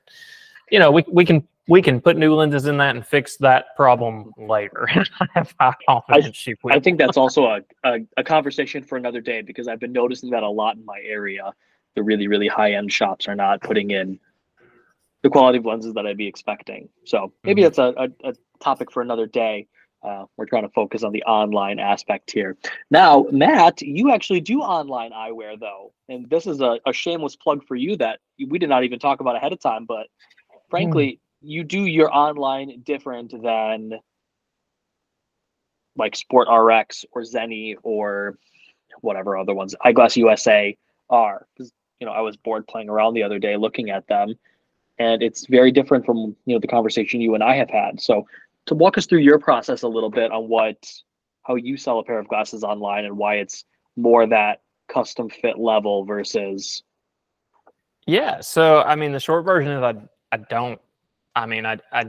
you 0.70 0.78
know, 0.78 0.90
we 0.90 1.04
we 1.08 1.24
can 1.24 1.46
we 1.66 1.80
can 1.80 2.00
put 2.00 2.16
new 2.16 2.34
lenses 2.34 2.66
in 2.66 2.76
that 2.78 2.94
and 2.94 3.06
fix 3.06 3.36
that 3.38 3.74
problem 3.76 4.32
later. 4.36 4.88
I 5.20 5.26
have 5.34 5.54
high 5.58 5.74
confidence 5.88 6.46
I, 6.48 6.74
I 6.74 6.80
think 6.80 6.98
that's 6.98 7.16
also 7.16 7.46
a, 7.46 7.60
a, 7.84 7.98
a 8.18 8.24
conversation 8.24 8.82
for 8.82 8.96
another 8.96 9.20
day 9.20 9.40
because 9.40 9.66
I've 9.66 9.80
been 9.80 9.92
noticing 9.92 10.30
that 10.30 10.42
a 10.42 10.48
lot 10.48 10.76
in 10.76 10.84
my 10.84 11.00
area. 11.02 11.52
The 11.94 12.02
really, 12.02 12.26
really 12.26 12.48
high 12.48 12.72
end 12.72 12.92
shops 12.92 13.28
are 13.28 13.36
not 13.36 13.62
putting 13.62 13.92
in 13.92 14.18
the 15.22 15.30
quality 15.30 15.58
of 15.58 15.64
lenses 15.64 15.94
that 15.94 16.06
I'd 16.06 16.18
be 16.18 16.26
expecting. 16.26 16.88
So 17.04 17.32
maybe 17.44 17.62
mm-hmm. 17.62 17.66
that's 17.66 17.78
a, 17.78 18.26
a, 18.26 18.30
a 18.30 18.34
topic 18.60 18.90
for 18.90 19.00
another 19.00 19.26
day. 19.26 19.68
Uh, 20.04 20.26
we're 20.36 20.44
trying 20.44 20.64
to 20.64 20.68
focus 20.70 21.02
on 21.02 21.12
the 21.12 21.22
online 21.22 21.78
aspect 21.78 22.30
here. 22.30 22.56
Now, 22.90 23.24
Matt, 23.30 23.80
you 23.80 24.12
actually 24.12 24.40
do 24.40 24.60
online 24.60 25.12
eyewear, 25.12 25.58
though. 25.58 25.94
And 26.10 26.28
this 26.28 26.46
is 26.46 26.60
a, 26.60 26.78
a 26.86 26.92
shameless 26.92 27.36
plug 27.36 27.64
for 27.66 27.74
you 27.74 27.96
that 27.96 28.20
we 28.38 28.58
did 28.58 28.68
not 28.68 28.84
even 28.84 28.98
talk 28.98 29.20
about 29.20 29.36
ahead 29.36 29.52
of 29.52 29.60
time. 29.60 29.86
But 29.86 30.08
frankly, 30.68 31.06
mm. 31.06 31.18
you 31.40 31.64
do 31.64 31.86
your 31.86 32.14
online 32.14 32.82
different 32.82 33.32
than 33.43 33.98
like 35.96 36.17
Sport 36.17 36.48
RX 36.50 37.06
or 37.12 37.22
Zenni 37.22 37.76
or 37.82 38.36
whatever 39.00 39.38
other 39.38 39.55
ones, 39.55 39.74
Eyeglass 39.82 40.17
USA 40.19 40.76
are. 41.08 41.46
Because, 41.56 41.72
you 41.98 42.06
know, 42.06 42.12
I 42.12 42.20
was 42.20 42.36
bored 42.36 42.67
playing 42.67 42.90
around 42.90 43.14
the 43.14 43.22
other 43.22 43.38
day 43.38 43.56
looking 43.56 43.88
at 43.88 44.06
them. 44.06 44.34
And 44.98 45.22
it's 45.22 45.46
very 45.46 45.72
different 45.72 46.05
from, 46.05 46.36
you 46.44 46.55
know, 46.55 46.60
the 46.60 46.69
conversation 46.69 47.20
you 47.20 47.34
and 47.34 47.43
I 47.43 47.56
have 47.56 47.70
had. 47.70 48.00
So 48.00 48.26
to 48.66 48.74
walk 48.74 48.98
us 48.98 49.06
through 49.06 49.20
your 49.20 49.38
process 49.38 49.82
a 49.82 49.88
little 49.88 50.10
bit 50.10 50.32
on 50.32 50.48
what 50.48 50.76
how 51.42 51.56
you 51.56 51.76
sell 51.76 51.98
a 51.98 52.04
pair 52.04 52.18
of 52.18 52.28
glasses 52.28 52.64
online 52.64 53.04
and 53.04 53.16
why 53.16 53.36
it's 53.36 53.64
more 53.96 54.26
that 54.26 54.60
custom 54.88 55.28
fit 55.28 55.58
level 55.58 56.04
versus 56.04 56.82
yeah 58.06 58.40
so 58.40 58.82
i 58.82 58.94
mean 58.94 59.12
the 59.12 59.20
short 59.20 59.44
version 59.44 59.72
is 59.72 59.82
i 59.82 59.94
i 60.32 60.36
don't 60.36 60.80
i 61.34 61.46
mean 61.46 61.64
i 61.64 61.78
i 61.92 62.04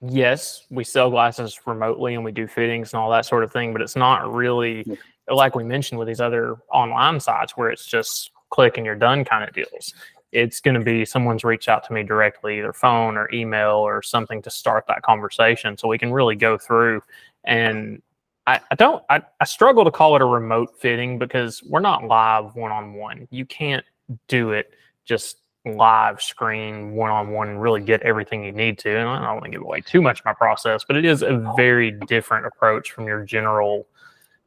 yes 0.00 0.66
we 0.70 0.82
sell 0.84 1.10
glasses 1.10 1.58
remotely 1.66 2.14
and 2.14 2.24
we 2.24 2.32
do 2.32 2.46
fittings 2.46 2.92
and 2.92 3.00
all 3.00 3.10
that 3.10 3.24
sort 3.24 3.44
of 3.44 3.52
thing 3.52 3.72
but 3.72 3.80
it's 3.80 3.96
not 3.96 4.32
really 4.32 4.84
mm-hmm. 4.84 5.34
like 5.34 5.54
we 5.54 5.62
mentioned 5.62 5.98
with 5.98 6.08
these 6.08 6.20
other 6.20 6.56
online 6.72 7.20
sites 7.20 7.56
where 7.56 7.70
it's 7.70 7.86
just 7.86 8.32
click 8.50 8.76
and 8.76 8.84
you're 8.84 8.94
done 8.94 9.24
kind 9.24 9.44
of 9.44 9.54
deals 9.54 9.94
it's 10.32 10.60
going 10.60 10.74
to 10.74 10.80
be 10.80 11.04
someone's 11.04 11.44
reached 11.44 11.68
out 11.68 11.84
to 11.84 11.92
me 11.92 12.02
directly, 12.02 12.58
either 12.58 12.72
phone 12.72 13.16
or 13.16 13.30
email 13.32 13.76
or 13.76 14.02
something 14.02 14.40
to 14.42 14.50
start 14.50 14.86
that 14.88 15.02
conversation. 15.02 15.76
So 15.76 15.88
we 15.88 15.98
can 15.98 16.12
really 16.12 16.36
go 16.36 16.56
through. 16.56 17.02
And 17.44 18.02
I, 18.46 18.60
I 18.70 18.74
don't, 18.74 19.04
I, 19.10 19.22
I 19.40 19.44
struggle 19.44 19.84
to 19.84 19.90
call 19.90 20.16
it 20.16 20.22
a 20.22 20.26
remote 20.26 20.80
fitting 20.80 21.18
because 21.18 21.62
we're 21.62 21.80
not 21.80 22.04
live 22.04 22.56
one 22.56 22.72
on 22.72 22.94
one. 22.94 23.28
You 23.30 23.44
can't 23.44 23.84
do 24.26 24.52
it 24.52 24.72
just 25.04 25.38
live 25.64 26.20
screen 26.20 26.92
one 26.92 27.10
on 27.10 27.30
one 27.30 27.48
and 27.48 27.62
really 27.62 27.80
get 27.80 28.02
everything 28.02 28.42
you 28.42 28.52
need 28.52 28.78
to. 28.78 28.90
And 28.90 29.08
I 29.08 29.24
don't 29.24 29.34
want 29.34 29.44
to 29.44 29.50
give 29.50 29.62
away 29.62 29.80
too 29.80 30.00
much 30.00 30.20
of 30.20 30.24
my 30.24 30.32
process, 30.32 30.82
but 30.84 30.96
it 30.96 31.04
is 31.04 31.22
a 31.22 31.52
very 31.56 31.90
different 31.90 32.46
approach 32.46 32.90
from 32.90 33.06
your 33.06 33.24
general 33.24 33.86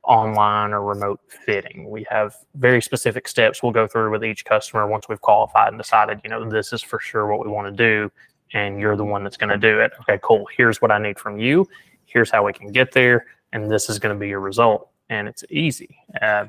online 0.08 0.72
or 0.72 0.82
remote 0.82 1.20
fitting. 1.28 1.90
We 1.90 2.06
have 2.10 2.36
very 2.56 2.82
specific 2.82 3.28
steps 3.28 3.62
we'll 3.62 3.72
go 3.72 3.88
through 3.88 4.12
with 4.12 4.24
each 4.24 4.46
customer 4.46 4.88
once 4.88 5.08
we've 5.10 5.22
qualified 5.22 5.70
and 5.70 5.78
decided, 5.78 6.22
you 6.24 6.30
know, 6.30 6.50
this 6.50 6.74
is 6.74 6.82
for 6.82 7.00
sure 7.00 7.28
what 7.28 7.46
we 7.46 7.52
want 7.52 7.68
to 7.68 7.72
do. 7.72 8.12
And 8.54 8.80
you're 8.80 8.96
the 8.96 9.06
one 9.06 9.24
that's 9.24 9.38
going 9.38 9.50
to 9.50 9.58
do 9.58 9.80
it. 9.80 9.92
Okay, 10.02 10.20
cool. 10.22 10.48
Here's 10.56 10.82
what 10.82 10.92
I 10.92 10.98
need 10.98 11.20
from 11.20 11.40
you. 11.40 11.68
Here's 12.06 12.30
how 12.30 12.46
we 12.46 12.54
can 12.54 12.72
get 12.72 12.92
there. 12.92 13.26
And 13.52 13.70
this 13.70 13.90
is 13.90 14.00
going 14.00 14.16
to 14.16 14.20
be 14.20 14.28
your 14.28 14.40
result. 14.40 14.90
And 15.10 15.28
it's 15.28 15.44
easy. 15.50 15.98
Uh, 16.22 16.46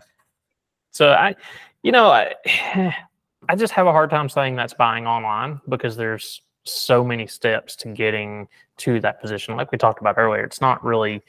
so 0.91 1.13
I, 1.13 1.35
you 1.83 1.93
know, 1.93 2.09
I, 2.09 2.35
I 3.49 3.55
just 3.57 3.73
have 3.73 3.87
a 3.87 3.93
hard 3.93 4.11
time 4.11 4.29
saying 4.29 4.57
that's 4.57 4.75
buying 4.75 5.07
online 5.07 5.61
because 5.69 5.97
there's 5.97 6.43
so 6.65 7.05
many 7.05 7.27
steps 7.27 7.77
to 7.77 7.89
getting 7.89 8.49
to 8.79 9.01
that 9.01 9.21
position. 9.21 9.57
Like 9.57 9.73
we 9.73 9.79
talked 9.79 10.01
about 10.01 10.19
earlier, 10.19 10.45
it's 10.45 10.61
not 10.61 10.85
really 10.85 11.23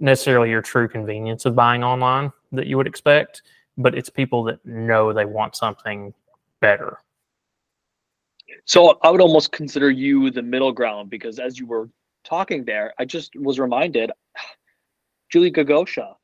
necessarily 0.00 0.50
your 0.50 0.62
true 0.62 0.88
convenience 0.88 1.44
of 1.44 1.54
buying 1.54 1.82
online 1.82 2.32
that 2.52 2.66
you 2.66 2.76
would 2.76 2.86
expect, 2.86 3.42
but 3.76 3.94
it's 3.94 4.08
people 4.08 4.44
that 4.44 4.64
know 4.64 5.12
they 5.12 5.24
want 5.24 5.56
something 5.56 6.12
better. 6.60 6.98
So 8.64 8.98
I 9.02 9.10
would 9.10 9.20
almost 9.20 9.52
consider 9.52 9.90
you 9.90 10.30
the 10.30 10.42
middle 10.42 10.72
ground 10.72 11.10
because 11.10 11.38
as 11.38 11.58
you 11.58 11.66
were 11.66 11.88
talking 12.24 12.64
there, 12.64 12.94
I 12.98 13.04
just 13.04 13.34
was 13.36 13.58
reminded 13.58 14.10
Julie 15.30 15.52
Gagosha, 15.52 16.14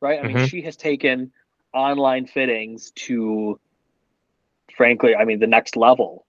right? 0.00 0.20
I 0.20 0.26
mean, 0.26 0.36
mm-hmm. 0.36 0.46
she 0.46 0.62
has 0.62 0.76
taken 0.76 1.32
online 1.72 2.26
fittings 2.26 2.92
to 2.92 3.58
frankly, 4.76 5.14
I 5.14 5.24
mean, 5.24 5.38
the 5.38 5.46
next 5.46 5.76
level. 5.76 6.26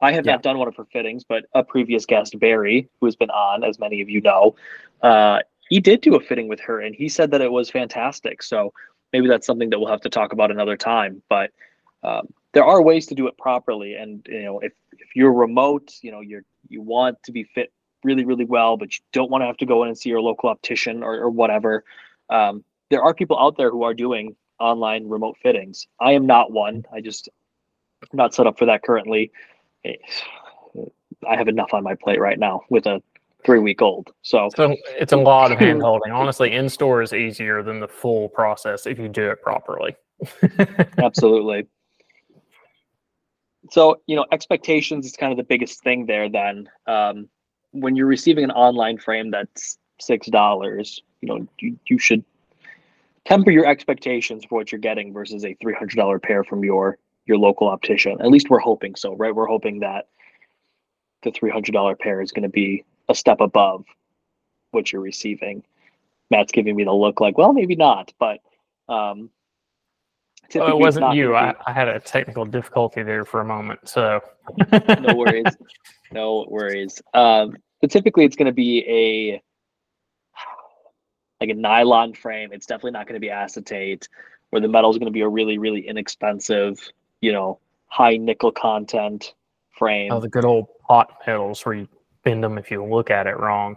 I 0.00 0.12
have 0.12 0.24
yeah. 0.24 0.32
not 0.32 0.42
done 0.42 0.58
one 0.58 0.68
of 0.68 0.76
her 0.76 0.84
fittings, 0.92 1.24
but 1.24 1.46
a 1.54 1.64
previous 1.64 2.06
guest, 2.06 2.38
Barry, 2.38 2.88
who 3.00 3.06
has 3.06 3.16
been 3.16 3.30
on, 3.30 3.64
as 3.64 3.78
many 3.78 4.00
of 4.00 4.08
you 4.08 4.20
know, 4.20 4.54
uh, 5.02 5.40
he 5.68 5.80
did 5.80 6.00
do 6.00 6.14
a 6.14 6.20
fitting 6.20 6.48
with 6.48 6.60
her 6.60 6.80
and 6.80 6.94
he 6.94 7.08
said 7.08 7.30
that 7.30 7.40
it 7.40 7.52
was 7.52 7.70
fantastic. 7.70 8.42
So 8.42 8.72
maybe 9.12 9.28
that's 9.28 9.46
something 9.46 9.70
that 9.70 9.78
we'll 9.78 9.90
have 9.90 10.00
to 10.02 10.10
talk 10.10 10.32
about 10.32 10.50
another 10.50 10.76
time. 10.76 11.22
But 11.28 11.50
um, 12.02 12.28
there 12.52 12.64
are 12.64 12.82
ways 12.82 13.06
to 13.06 13.14
do 13.14 13.26
it 13.26 13.36
properly. 13.38 13.94
And, 13.94 14.26
you 14.28 14.42
know, 14.42 14.58
if, 14.60 14.72
if 14.92 15.14
you're 15.14 15.32
remote, 15.32 15.92
you 16.02 16.10
know, 16.10 16.20
you're, 16.20 16.44
you 16.68 16.80
want 16.82 17.22
to 17.24 17.32
be 17.32 17.44
fit 17.44 17.72
really, 18.04 18.24
really 18.24 18.44
well, 18.44 18.76
but 18.76 18.96
you 18.96 19.00
don't 19.12 19.30
want 19.30 19.42
to 19.42 19.46
have 19.46 19.56
to 19.58 19.66
go 19.66 19.82
in 19.82 19.88
and 19.88 19.98
see 19.98 20.08
your 20.08 20.20
local 20.20 20.48
optician 20.48 21.02
or, 21.02 21.14
or 21.14 21.30
whatever. 21.30 21.84
Um, 22.30 22.64
there 22.90 23.02
are 23.02 23.14
people 23.14 23.38
out 23.38 23.56
there 23.56 23.70
who 23.70 23.82
are 23.82 23.94
doing 23.94 24.36
online 24.58 25.08
remote 25.08 25.36
fittings. 25.42 25.86
I 26.00 26.12
am 26.12 26.26
not 26.26 26.52
one. 26.52 26.84
I 26.92 27.00
just 27.00 27.28
I'm 28.02 28.16
not 28.16 28.34
set 28.34 28.46
up 28.46 28.58
for 28.58 28.66
that 28.66 28.82
currently. 28.82 29.30
I 29.84 31.36
have 31.36 31.48
enough 31.48 31.74
on 31.74 31.82
my 31.82 31.94
plate 31.94 32.20
right 32.20 32.38
now 32.38 32.62
with 32.70 32.86
a 32.86 33.02
three 33.44 33.58
week 33.58 33.82
old. 33.82 34.10
So, 34.22 34.48
so 34.54 34.76
it's 34.88 35.12
a 35.12 35.16
lot 35.16 35.52
of 35.52 35.58
hand 35.60 35.82
holding. 35.82 36.12
Honestly, 36.12 36.52
in 36.52 36.68
store 36.68 37.02
is 37.02 37.12
easier 37.12 37.62
than 37.62 37.80
the 37.80 37.88
full 37.88 38.28
process 38.28 38.86
if 38.86 38.98
you 38.98 39.08
do 39.08 39.30
it 39.30 39.42
properly. 39.42 39.96
Absolutely. 40.98 41.66
So, 43.70 44.00
you 44.06 44.16
know, 44.16 44.24
expectations 44.32 45.06
is 45.06 45.16
kind 45.16 45.32
of 45.32 45.36
the 45.36 45.44
biggest 45.44 45.82
thing 45.82 46.06
there 46.06 46.28
then. 46.28 46.68
Um, 46.86 47.28
when 47.72 47.96
you're 47.96 48.06
receiving 48.06 48.44
an 48.44 48.50
online 48.50 48.98
frame 48.98 49.30
that's 49.30 49.78
six 50.00 50.26
dollars, 50.28 51.02
you 51.20 51.28
know, 51.28 51.46
you, 51.58 51.78
you 51.88 51.98
should 51.98 52.24
temper 53.26 53.50
your 53.50 53.66
expectations 53.66 54.44
for 54.48 54.58
what 54.58 54.72
you're 54.72 54.80
getting 54.80 55.12
versus 55.12 55.44
a 55.44 55.54
three 55.60 55.74
hundred 55.74 55.96
dollar 55.96 56.18
pair 56.18 56.44
from 56.44 56.64
your 56.64 56.98
your 57.26 57.36
local 57.36 57.68
optician. 57.68 58.20
At 58.20 58.28
least 58.28 58.48
we're 58.48 58.58
hoping 58.58 58.94
so, 58.94 59.14
right? 59.16 59.34
We're 59.34 59.46
hoping 59.46 59.80
that 59.80 60.08
the 61.22 61.30
three 61.30 61.50
hundred 61.50 61.72
dollar 61.72 61.94
pair 61.94 62.22
is 62.22 62.32
going 62.32 62.44
to 62.44 62.48
be 62.48 62.84
a 63.08 63.14
step 63.14 63.40
above 63.40 63.84
what 64.70 64.92
you're 64.92 65.02
receiving. 65.02 65.62
Matt's 66.30 66.52
giving 66.52 66.76
me 66.76 66.84
the 66.84 66.92
look 66.92 67.20
like, 67.20 67.38
well, 67.38 67.52
maybe 67.52 67.74
not, 67.74 68.12
but 68.18 68.40
um, 68.88 69.30
oh, 70.56 70.68
it 70.68 70.78
wasn't 70.78 71.14
you. 71.14 71.34
I, 71.34 71.54
I, 71.66 71.72
had 71.72 71.88
a 71.88 71.98
technical 72.00 72.44
difficulty 72.44 73.02
there 73.02 73.24
for 73.24 73.40
a 73.40 73.44
moment, 73.44 73.80
so 73.88 74.20
no 75.00 75.14
worries, 75.14 75.56
no 76.12 76.46
worries. 76.48 77.00
Um, 77.14 77.56
but 77.80 77.90
typically, 77.90 78.24
it's 78.24 78.36
going 78.36 78.46
to 78.46 78.52
be 78.52 78.84
a 78.88 79.42
like 81.40 81.50
a 81.50 81.54
nylon 81.54 82.14
frame. 82.14 82.50
It's 82.52 82.66
definitely 82.66 82.92
not 82.92 83.06
going 83.06 83.14
to 83.14 83.20
be 83.20 83.30
acetate, 83.30 84.08
where 84.50 84.60
the 84.60 84.68
metal 84.68 84.90
is 84.90 84.98
going 84.98 85.06
to 85.06 85.12
be 85.12 85.20
a 85.20 85.28
really, 85.28 85.58
really 85.58 85.86
inexpensive, 85.86 86.78
you 87.20 87.32
know, 87.32 87.58
high 87.86 88.16
nickel 88.16 88.52
content 88.52 89.34
frame. 89.70 90.12
Oh, 90.12 90.20
the 90.20 90.28
good 90.28 90.44
old 90.44 90.66
pot 90.86 91.10
metals 91.26 91.64
where 91.64 91.76
you 91.76 91.88
them 92.34 92.58
if 92.58 92.70
you 92.70 92.84
look 92.84 93.10
at 93.10 93.26
it 93.26 93.38
wrong. 93.38 93.76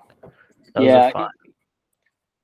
Those 0.75 0.85
yeah. 0.85 1.27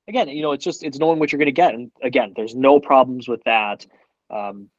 Again, 0.10 0.30
you 0.30 0.42
know, 0.42 0.54
it's 0.54 0.64
just 0.64 0.84
it's 0.84 1.00
knowing 1.00 1.20
what 1.20 1.32
you're 1.32 1.40
going 1.40 1.48
to 1.48 1.52
get, 1.52 1.74
and 1.74 1.92
again, 2.02 2.34
there's 2.36 2.56
no 2.56 2.80
problems 2.80 3.28
with 3.28 3.44
that. 3.44 3.86
Um, 4.30 4.70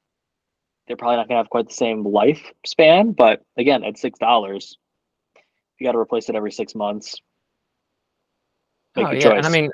they're 0.87 0.97
probably 0.97 1.17
not 1.17 1.29
going 1.29 1.37
to 1.37 1.43
have 1.43 1.51
quite 1.51 1.69
the 1.69 1.75
same 1.75 2.03
lifespan, 2.03 3.15
but 3.15 3.43
again, 3.59 3.85
at 3.85 3.99
six 3.99 4.19
dollars, 4.19 4.79
you 5.79 5.87
got 5.87 5.93
to 5.93 5.99
replace 5.99 6.31
it 6.31 6.35
every 6.35 6.51
six 6.51 6.75
months. 6.75 7.21
Make 8.97 9.07
oh, 9.07 9.11
yeah. 9.11 9.21
Choice. 9.21 9.33
And 9.37 9.47
I 9.47 9.51
mean, 9.51 9.71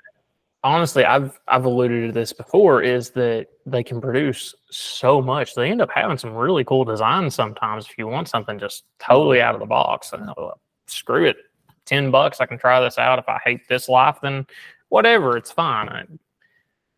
honestly, 0.64 1.04
I've 1.04 1.38
I've 1.46 1.66
alluded 1.66 2.08
to 2.08 2.12
this 2.12 2.32
before, 2.32 2.82
is 2.82 3.10
that 3.10 3.46
they 3.64 3.84
can 3.84 4.00
produce 4.00 4.54
so 4.70 5.22
much. 5.22 5.54
They 5.54 5.70
end 5.70 5.80
up 5.80 5.90
having 5.94 6.18
some 6.18 6.34
really 6.34 6.64
cool 6.64 6.84
designs 6.84 7.34
sometimes. 7.36 7.86
If 7.86 7.96
you 7.96 8.08
want 8.08 8.28
something 8.28 8.58
just 8.58 8.84
totally 8.98 9.40
out 9.40 9.54
of 9.54 9.60
the 9.60 9.66
box, 9.66 10.12
and 10.12 10.28
screw 10.86 11.26
it, 11.26 11.36
ten 11.84 12.10
bucks, 12.10 12.40
I 12.40 12.46
can 12.46 12.58
try 12.58 12.80
this 12.80 12.98
out. 12.98 13.18
If 13.18 13.28
I 13.28 13.38
hate 13.44 13.68
this 13.68 13.88
life, 13.88 14.18
then 14.22 14.46
whatever, 14.88 15.36
it's 15.36 15.50
fine. 15.50 15.88
I, 15.88 16.04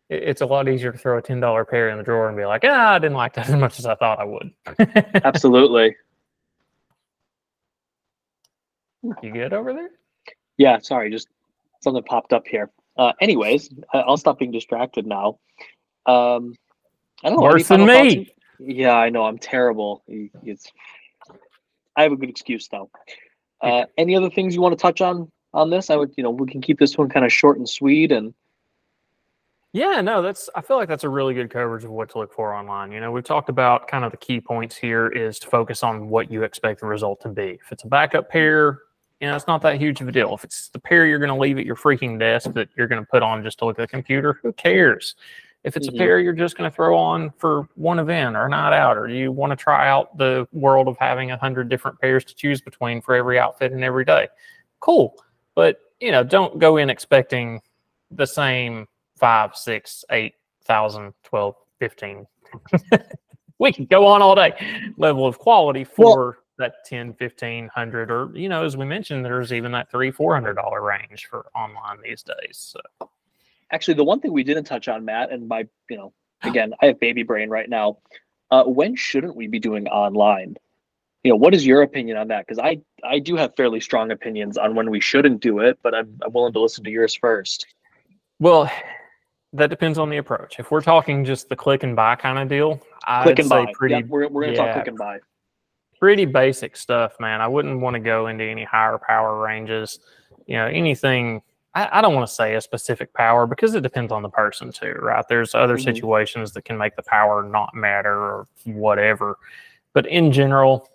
it's 0.09 0.41
a 0.41 0.45
lot 0.45 0.69
easier 0.69 0.91
to 0.91 0.97
throw 0.97 1.17
a 1.17 1.21
ten 1.21 1.39
dollar 1.39 1.65
pair 1.65 1.89
in 1.89 1.97
the 1.97 2.03
drawer 2.03 2.27
and 2.27 2.37
be 2.37 2.45
like, 2.45 2.63
ah, 2.65 2.93
I 2.93 2.99
didn't 2.99 3.17
like 3.17 3.33
that 3.33 3.49
as 3.49 3.55
much 3.55 3.79
as 3.79 3.85
I 3.85 3.95
thought 3.95 4.19
I 4.19 4.25
would. 4.25 4.51
Absolutely. 5.23 5.95
You 9.21 9.31
good 9.31 9.53
over 9.53 9.73
there? 9.73 9.91
Yeah, 10.57 10.79
sorry, 10.79 11.11
just 11.11 11.27
something 11.81 12.03
popped 12.03 12.33
up 12.33 12.47
here. 12.47 12.69
Uh, 12.97 13.13
anyways, 13.21 13.69
I'll 13.93 14.17
stop 14.17 14.39
being 14.39 14.51
distracted 14.51 15.05
now. 15.05 15.39
Um, 16.07 16.55
I 17.23 17.29
don't 17.29 17.37
know. 17.37 17.43
Worse 17.43 17.67
than 17.67 17.85
me. 17.85 18.33
Yeah, 18.59 18.95
I 18.95 19.09
know. 19.09 19.23
I'm 19.23 19.37
terrible. 19.37 20.03
It's. 20.07 20.71
I 21.95 22.03
have 22.03 22.11
a 22.11 22.15
good 22.15 22.29
excuse 22.29 22.67
though. 22.67 22.89
Uh, 23.61 23.85
any 23.97 24.15
other 24.15 24.29
things 24.29 24.53
you 24.53 24.61
want 24.61 24.77
to 24.77 24.81
touch 24.81 25.01
on 25.01 25.31
on 25.53 25.69
this? 25.69 25.89
I 25.89 25.95
would, 25.95 26.13
you 26.17 26.23
know, 26.23 26.29
we 26.29 26.47
can 26.47 26.61
keep 26.61 26.79
this 26.79 26.97
one 26.97 27.09
kind 27.09 27.25
of 27.25 27.31
short 27.31 27.57
and 27.57 27.67
sweet 27.67 28.11
and. 28.11 28.33
Yeah, 29.73 30.01
no, 30.01 30.21
that's. 30.21 30.49
I 30.55 30.61
feel 30.61 30.77
like 30.77 30.87
that's 30.87 31.03
a 31.03 31.09
really 31.09 31.33
good 31.33 31.51
coverage 31.51 31.83
of 31.83 31.91
what 31.91 32.09
to 32.11 32.19
look 32.19 32.33
for 32.33 32.55
online. 32.55 32.91
You 32.91 32.99
know, 32.99 33.11
we've 33.11 33.23
talked 33.23 33.49
about 33.49 33.87
kind 33.87 34.05
of 34.05 34.11
the 34.11 34.17
key 34.17 34.39
points 34.39 34.75
here 34.75 35.07
is 35.07 35.37
to 35.39 35.47
focus 35.47 35.83
on 35.83 36.09
what 36.09 36.31
you 36.31 36.43
expect 36.43 36.79
the 36.79 36.87
result 36.87 37.21
to 37.21 37.29
be. 37.29 37.59
If 37.63 37.71
it's 37.71 37.83
a 37.83 37.87
backup 37.87 38.29
pair, 38.29 38.79
you 39.19 39.27
know, 39.27 39.35
it's 39.35 39.45
not 39.45 39.61
that 39.63 39.79
huge 39.79 39.99
of 40.01 40.07
a 40.07 40.11
deal. 40.11 40.33
If 40.33 40.43
it's 40.43 40.69
the 40.69 40.79
pair 40.79 41.05
you're 41.05 41.19
going 41.19 41.29
to 41.29 41.35
leave 41.35 41.57
at 41.57 41.65
your 41.65 41.75
freaking 41.75 42.17
desk 42.17 42.53
that 42.53 42.69
you're 42.75 42.87
going 42.87 43.01
to 43.01 43.07
put 43.07 43.23
on 43.23 43.43
just 43.43 43.59
to 43.59 43.65
look 43.65 43.77
at 43.77 43.83
the 43.83 43.87
computer, 43.87 44.39
who 44.41 44.53
cares? 44.53 45.15
If 45.67 45.75
it's 45.75 45.87
mm-hmm. 45.87 45.97
a 45.97 45.99
pair 45.99 46.19
you're 46.21 46.31
just 46.31 46.57
going 46.57 46.69
to 46.69 46.73
throw 46.73 46.97
on 46.97 47.29
for 47.37 47.67
one 47.75 47.99
event 47.99 48.37
or 48.37 48.45
a 48.45 48.49
night 48.49 48.71
out, 48.71 48.97
or 48.97 49.09
you 49.09 49.33
want 49.33 49.51
to 49.51 49.57
try 49.57 49.89
out 49.89 50.17
the 50.17 50.47
world 50.53 50.87
of 50.87 50.95
having 50.97 51.31
a 51.31 51.37
hundred 51.37 51.67
different 51.67 51.99
pairs 51.99 52.23
to 52.23 52.33
choose 52.33 52.61
between 52.61 53.01
for 53.01 53.13
every 53.13 53.37
outfit 53.37 53.73
and 53.73 53.83
every 53.83 54.05
day, 54.05 54.29
cool. 54.79 55.21
But 55.55 55.81
you 55.99 56.13
know, 56.13 56.23
don't 56.23 56.57
go 56.57 56.77
in 56.77 56.89
expecting 56.89 57.59
the 58.11 58.25
same 58.25 58.87
five, 59.17 59.57
six, 59.57 60.05
eight 60.09 60.35
thousand, 60.63 61.13
twelve, 61.23 61.55
fifteen. 61.79 62.25
we 63.59 63.73
can 63.73 63.83
go 63.87 64.05
on 64.05 64.21
all 64.21 64.35
day 64.35 64.53
level 64.95 65.27
of 65.27 65.37
quality 65.37 65.83
for 65.83 66.25
well, 66.25 66.35
that 66.59 66.85
10 66.85 67.15
1500 67.19 68.09
or 68.09 68.31
you 68.33 68.47
know 68.47 68.63
as 68.63 68.77
we 68.77 68.85
mentioned 68.85 69.23
there's 69.25 69.51
even 69.51 69.71
that 69.73 69.91
three 69.91 70.11
four 70.11 70.33
hundred 70.33 70.53
dollar 70.53 70.81
range 70.81 71.27
for 71.29 71.45
online 71.53 71.97
these 72.01 72.23
days 72.23 72.73
so 72.73 73.09
actually 73.71 73.93
the 73.93 74.03
one 74.03 74.19
thing 74.19 74.31
we 74.31 74.43
didn't 74.43 74.63
touch 74.63 74.87
on 74.87 75.05
matt 75.05 75.31
and 75.31 75.47
my 75.47 75.65
you 75.89 75.97
know 75.97 76.13
again 76.43 76.73
i 76.81 76.87
have 76.87 76.99
baby 76.99 77.23
brain 77.23 77.49
right 77.49 77.69
now 77.69 77.97
uh, 78.49 78.63
when 78.63 78.95
shouldn't 78.95 79.35
we 79.35 79.47
be 79.47 79.59
doing 79.59 79.87
online 79.87 80.55
you 81.23 81.31
know 81.31 81.35
what 81.35 81.53
is 81.53 81.65
your 81.65 81.81
opinion 81.81 82.17
on 82.17 82.27
that 82.27 82.45
because 82.45 82.59
i 82.59 82.79
i 83.03 83.19
do 83.19 83.35
have 83.35 83.55
fairly 83.55 83.79
strong 83.79 84.11
opinions 84.11 84.57
on 84.57 84.75
when 84.75 84.89
we 84.89 84.99
shouldn't 84.99 85.41
do 85.41 85.59
it 85.59 85.77
but 85.83 85.93
i'm, 85.93 86.17
I'm 86.23 86.31
willing 86.31 86.53
to 86.53 86.61
listen 86.61 86.83
to 86.83 86.91
yours 86.91 87.15
first 87.15 87.65
well 88.39 88.71
that 89.53 89.69
depends 89.69 89.97
on 89.97 90.09
the 90.09 90.17
approach 90.17 90.59
if 90.59 90.71
we're 90.71 90.81
talking 90.81 91.25
just 91.25 91.49
the 91.49 91.55
click 91.55 91.83
and 91.83 91.95
buy 91.95 92.15
kind 92.15 92.39
of 92.39 92.47
deal 92.47 92.77
click 92.77 92.87
I'd 93.05 93.39
and 93.39 93.49
buy 93.49 93.65
pretty 93.73 93.95
yep, 93.95 94.05
we're, 94.07 94.27
we're 94.27 94.43
gonna 94.43 94.53
yeah, 94.53 94.65
talk 94.65 94.73
click 94.75 94.87
and 94.87 94.97
buy 94.97 95.19
pretty 95.99 96.25
basic 96.25 96.75
stuff, 96.77 97.13
man. 97.19 97.41
I 97.41 97.47
wouldn't 97.47 97.79
want 97.79 97.95
to 97.95 97.99
go 97.99 98.27
into 98.27 98.43
any 98.43 98.63
higher 98.63 98.97
power 98.97 99.41
ranges. 99.41 99.99
You 100.45 100.57
know, 100.57 100.67
anything. 100.67 101.41
I, 101.73 101.99
I 101.99 102.01
don't 102.01 102.15
want 102.15 102.27
to 102.27 102.33
say 102.33 102.55
a 102.55 102.61
specific 102.61 103.13
power 103.13 103.45
because 103.45 103.75
it 103.75 103.81
depends 103.81 104.11
on 104.11 104.23
the 104.23 104.29
person 104.29 104.71
too, 104.71 104.93
right? 105.01 105.25
There's 105.27 105.53
other 105.53 105.75
mm-hmm. 105.75 105.83
situations 105.83 106.53
that 106.53 106.65
can 106.65 106.77
make 106.77 106.95
the 106.95 107.03
power 107.03 107.43
not 107.43 107.73
matter 107.75 108.15
or 108.15 108.47
whatever. 108.65 109.37
But 109.93 110.07
in 110.07 110.31
general, 110.31 110.89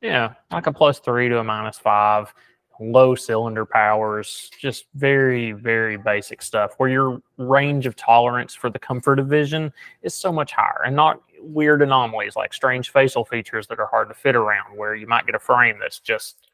yeah, 0.00 0.34
like 0.50 0.66
a 0.66 0.72
plus 0.72 0.98
three 0.98 1.28
to 1.28 1.38
a 1.38 1.44
minus 1.44 1.78
five, 1.78 2.32
low 2.78 3.14
cylinder 3.14 3.64
powers, 3.64 4.50
just 4.60 4.86
very, 4.94 5.52
very 5.52 5.96
basic 5.96 6.42
stuff 6.42 6.74
where 6.76 6.90
your 6.90 7.22
range 7.38 7.86
of 7.86 7.96
tolerance 7.96 8.54
for 8.54 8.68
the 8.70 8.78
comfort 8.78 9.18
of 9.18 9.26
vision 9.26 9.72
is 10.02 10.14
so 10.14 10.30
much 10.30 10.52
higher 10.52 10.82
and 10.84 10.94
not 10.94 11.20
weird 11.40 11.82
anomalies 11.82 12.36
like 12.36 12.52
strange 12.52 12.90
facial 12.90 13.24
features 13.24 13.66
that 13.66 13.78
are 13.78 13.86
hard 13.86 14.08
to 14.08 14.14
fit 14.14 14.36
around, 14.36 14.76
where 14.76 14.94
you 14.94 15.06
might 15.06 15.26
get 15.26 15.34
a 15.34 15.38
frame 15.38 15.78
that's 15.80 16.00
just, 16.00 16.50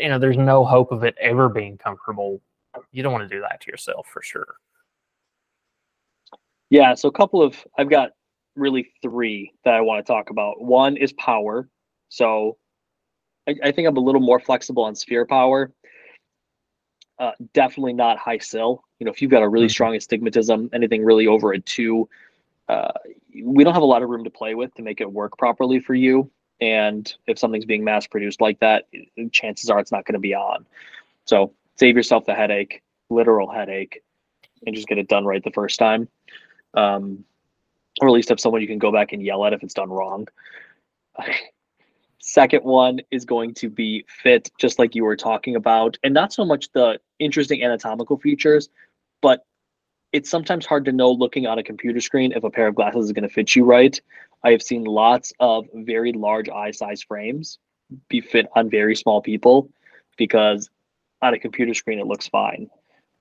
you 0.00 0.08
know, 0.08 0.18
there's 0.18 0.38
no 0.38 0.64
hope 0.64 0.90
of 0.90 1.04
it 1.04 1.16
ever 1.20 1.48
being 1.48 1.78
comfortable. 1.78 2.40
You 2.90 3.02
don't 3.02 3.12
want 3.12 3.28
to 3.28 3.34
do 3.34 3.42
that 3.42 3.60
to 3.62 3.70
yourself 3.70 4.06
for 4.12 4.22
sure. 4.22 4.56
Yeah. 6.70 6.94
So, 6.94 7.08
a 7.08 7.12
couple 7.12 7.42
of, 7.42 7.56
I've 7.76 7.90
got 7.90 8.12
really 8.56 8.92
three 9.02 9.52
that 9.64 9.74
I 9.74 9.80
want 9.80 10.04
to 10.04 10.12
talk 10.12 10.30
about. 10.30 10.60
One 10.60 10.96
is 10.96 11.12
power. 11.14 11.68
So 12.08 12.56
I, 13.48 13.54
I 13.64 13.72
think 13.72 13.88
I'm 13.88 13.96
a 13.96 14.00
little 14.00 14.20
more 14.20 14.40
flexible 14.40 14.84
on 14.84 14.94
sphere 14.94 15.24
power. 15.26 15.72
Uh, 17.18 17.32
definitely 17.54 17.92
not 17.92 18.18
high 18.18 18.38
cyl. 18.38 18.84
You 18.98 19.06
know, 19.06 19.12
if 19.12 19.22
you've 19.22 19.30
got 19.30 19.42
a 19.42 19.48
really 19.48 19.66
Mhm. 19.66 19.70
strong 19.70 19.96
astigmatism, 19.96 20.70
anything 20.72 21.04
really 21.04 21.26
over 21.26 21.52
a 21.52 21.60
two, 21.60 22.08
uh, 22.68 22.92
we 23.42 23.64
don't 23.64 23.74
have 23.74 23.82
a 23.82 23.86
lot 23.86 24.02
of 24.02 24.08
room 24.08 24.24
to 24.24 24.30
play 24.30 24.54
with 24.54 24.74
to 24.74 24.82
make 24.82 25.00
it 25.00 25.10
work 25.10 25.36
properly 25.38 25.80
for 25.80 25.94
you. 25.94 26.30
And 26.60 27.12
if 27.26 27.38
something's 27.38 27.64
being 27.64 27.84
mass 27.84 28.06
produced 28.06 28.40
like 28.40 28.58
that, 28.60 28.86
chances 29.32 29.68
are 29.68 29.80
it's 29.80 29.92
not 29.92 30.04
going 30.04 30.14
to 30.14 30.20
be 30.20 30.34
on. 30.34 30.66
So 31.24 31.54
save 31.76 31.96
yourself 31.96 32.26
the 32.26 32.34
headache, 32.34 32.82
literal 33.10 33.50
headache, 33.50 34.02
and 34.66 34.74
just 34.74 34.88
get 34.88 34.98
it 34.98 35.08
done 35.08 35.24
right 35.24 35.42
the 35.42 35.50
first 35.50 35.78
time. 35.78 36.08
Um, 36.74 37.24
or 38.00 38.08
at 38.08 38.12
least 38.12 38.30
have 38.30 38.40
someone 38.40 38.62
you 38.62 38.68
can 38.68 38.78
go 38.78 38.92
back 38.92 39.12
and 39.12 39.22
yell 39.22 39.44
at 39.44 39.52
if 39.52 39.62
it's 39.62 39.74
done 39.74 39.90
wrong. 39.90 40.26
Second 42.20 42.62
one 42.62 43.00
is 43.10 43.24
going 43.24 43.52
to 43.54 43.68
be 43.68 44.04
fit, 44.08 44.50
just 44.56 44.78
like 44.78 44.94
you 44.94 45.04
were 45.04 45.16
talking 45.16 45.56
about, 45.56 45.98
and 46.04 46.14
not 46.14 46.32
so 46.32 46.44
much 46.44 46.70
the 46.72 47.00
interesting 47.18 47.64
anatomical 47.64 48.16
features, 48.16 48.68
but 49.20 49.44
it's 50.12 50.30
sometimes 50.30 50.64
hard 50.64 50.84
to 50.84 50.92
know 50.92 51.10
looking 51.10 51.46
on 51.46 51.58
a 51.58 51.62
computer 51.62 52.00
screen 52.00 52.32
if 52.32 52.44
a 52.44 52.50
pair 52.50 52.68
of 52.68 52.74
glasses 52.74 53.06
is 53.06 53.12
going 53.12 53.28
to 53.28 53.34
fit 53.34 53.56
you 53.56 53.64
right. 53.64 54.00
I 54.44 54.50
have 54.50 54.62
seen 54.62 54.84
lots 54.84 55.32
of 55.40 55.66
very 55.74 56.12
large 56.12 56.48
eye 56.48 56.70
size 56.70 57.02
frames 57.02 57.58
be 58.08 58.20
fit 58.20 58.46
on 58.54 58.70
very 58.70 58.94
small 58.94 59.20
people 59.20 59.68
because 60.16 60.70
on 61.22 61.34
a 61.34 61.38
computer 61.38 61.72
screen 61.72 61.98
it 61.98 62.06
looks 62.06 62.28
fine. 62.28 62.68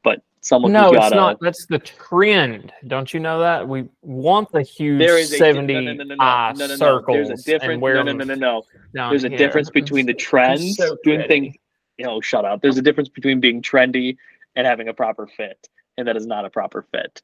But 0.03 0.22
someone 0.41 0.72
No, 0.72 0.91
it's 0.91 1.12
a 1.12 1.15
not. 1.15 1.39
That's 1.39 1.65
the 1.67 1.79
trend. 1.79 2.74
Don't 2.88 3.13
you 3.13 3.20
know 3.20 3.39
that? 3.39 3.67
We 3.67 3.88
want 4.01 4.51
the 4.51 4.63
huge 4.63 5.00
there 5.00 5.17
is 5.17 5.31
a 5.31 5.38
70 5.38 5.74
no, 5.74 5.79
no, 5.79 5.93
no, 5.93 6.03
no, 6.03 6.15
eye 6.20 6.53
no, 6.55 6.65
no, 6.65 6.67
no. 6.67 6.75
circles 6.75 7.27
There's 7.27 7.41
a 7.41 7.43
difference. 7.43 7.81
No, 7.81 8.03
no, 8.03 8.12
no, 8.13 8.36
no, 8.36 8.63
no. 8.93 9.10
There's 9.10 9.24
a 9.24 9.29
here. 9.29 9.38
difference 9.38 9.70
between 9.70 10.08
the 10.08 10.13
trends 10.13 10.77
so 10.77 10.98
doing 11.03 11.27
things. 11.27 11.55
You 11.98 12.05
know, 12.05 12.20
shut 12.20 12.46
up. 12.46 12.62
There's 12.62 12.77
a 12.77 12.81
difference 12.81 13.10
between 13.10 13.39
being 13.39 13.62
trendy 13.62 14.17
and 14.55 14.65
having 14.65 14.88
a 14.88 14.93
proper 14.93 15.27
fit, 15.27 15.70
and 15.98 16.08
that 16.08 16.17
is 16.17 16.25
not 16.25 16.46
a 16.46 16.50
proper 16.50 16.86
fit. 16.91 17.22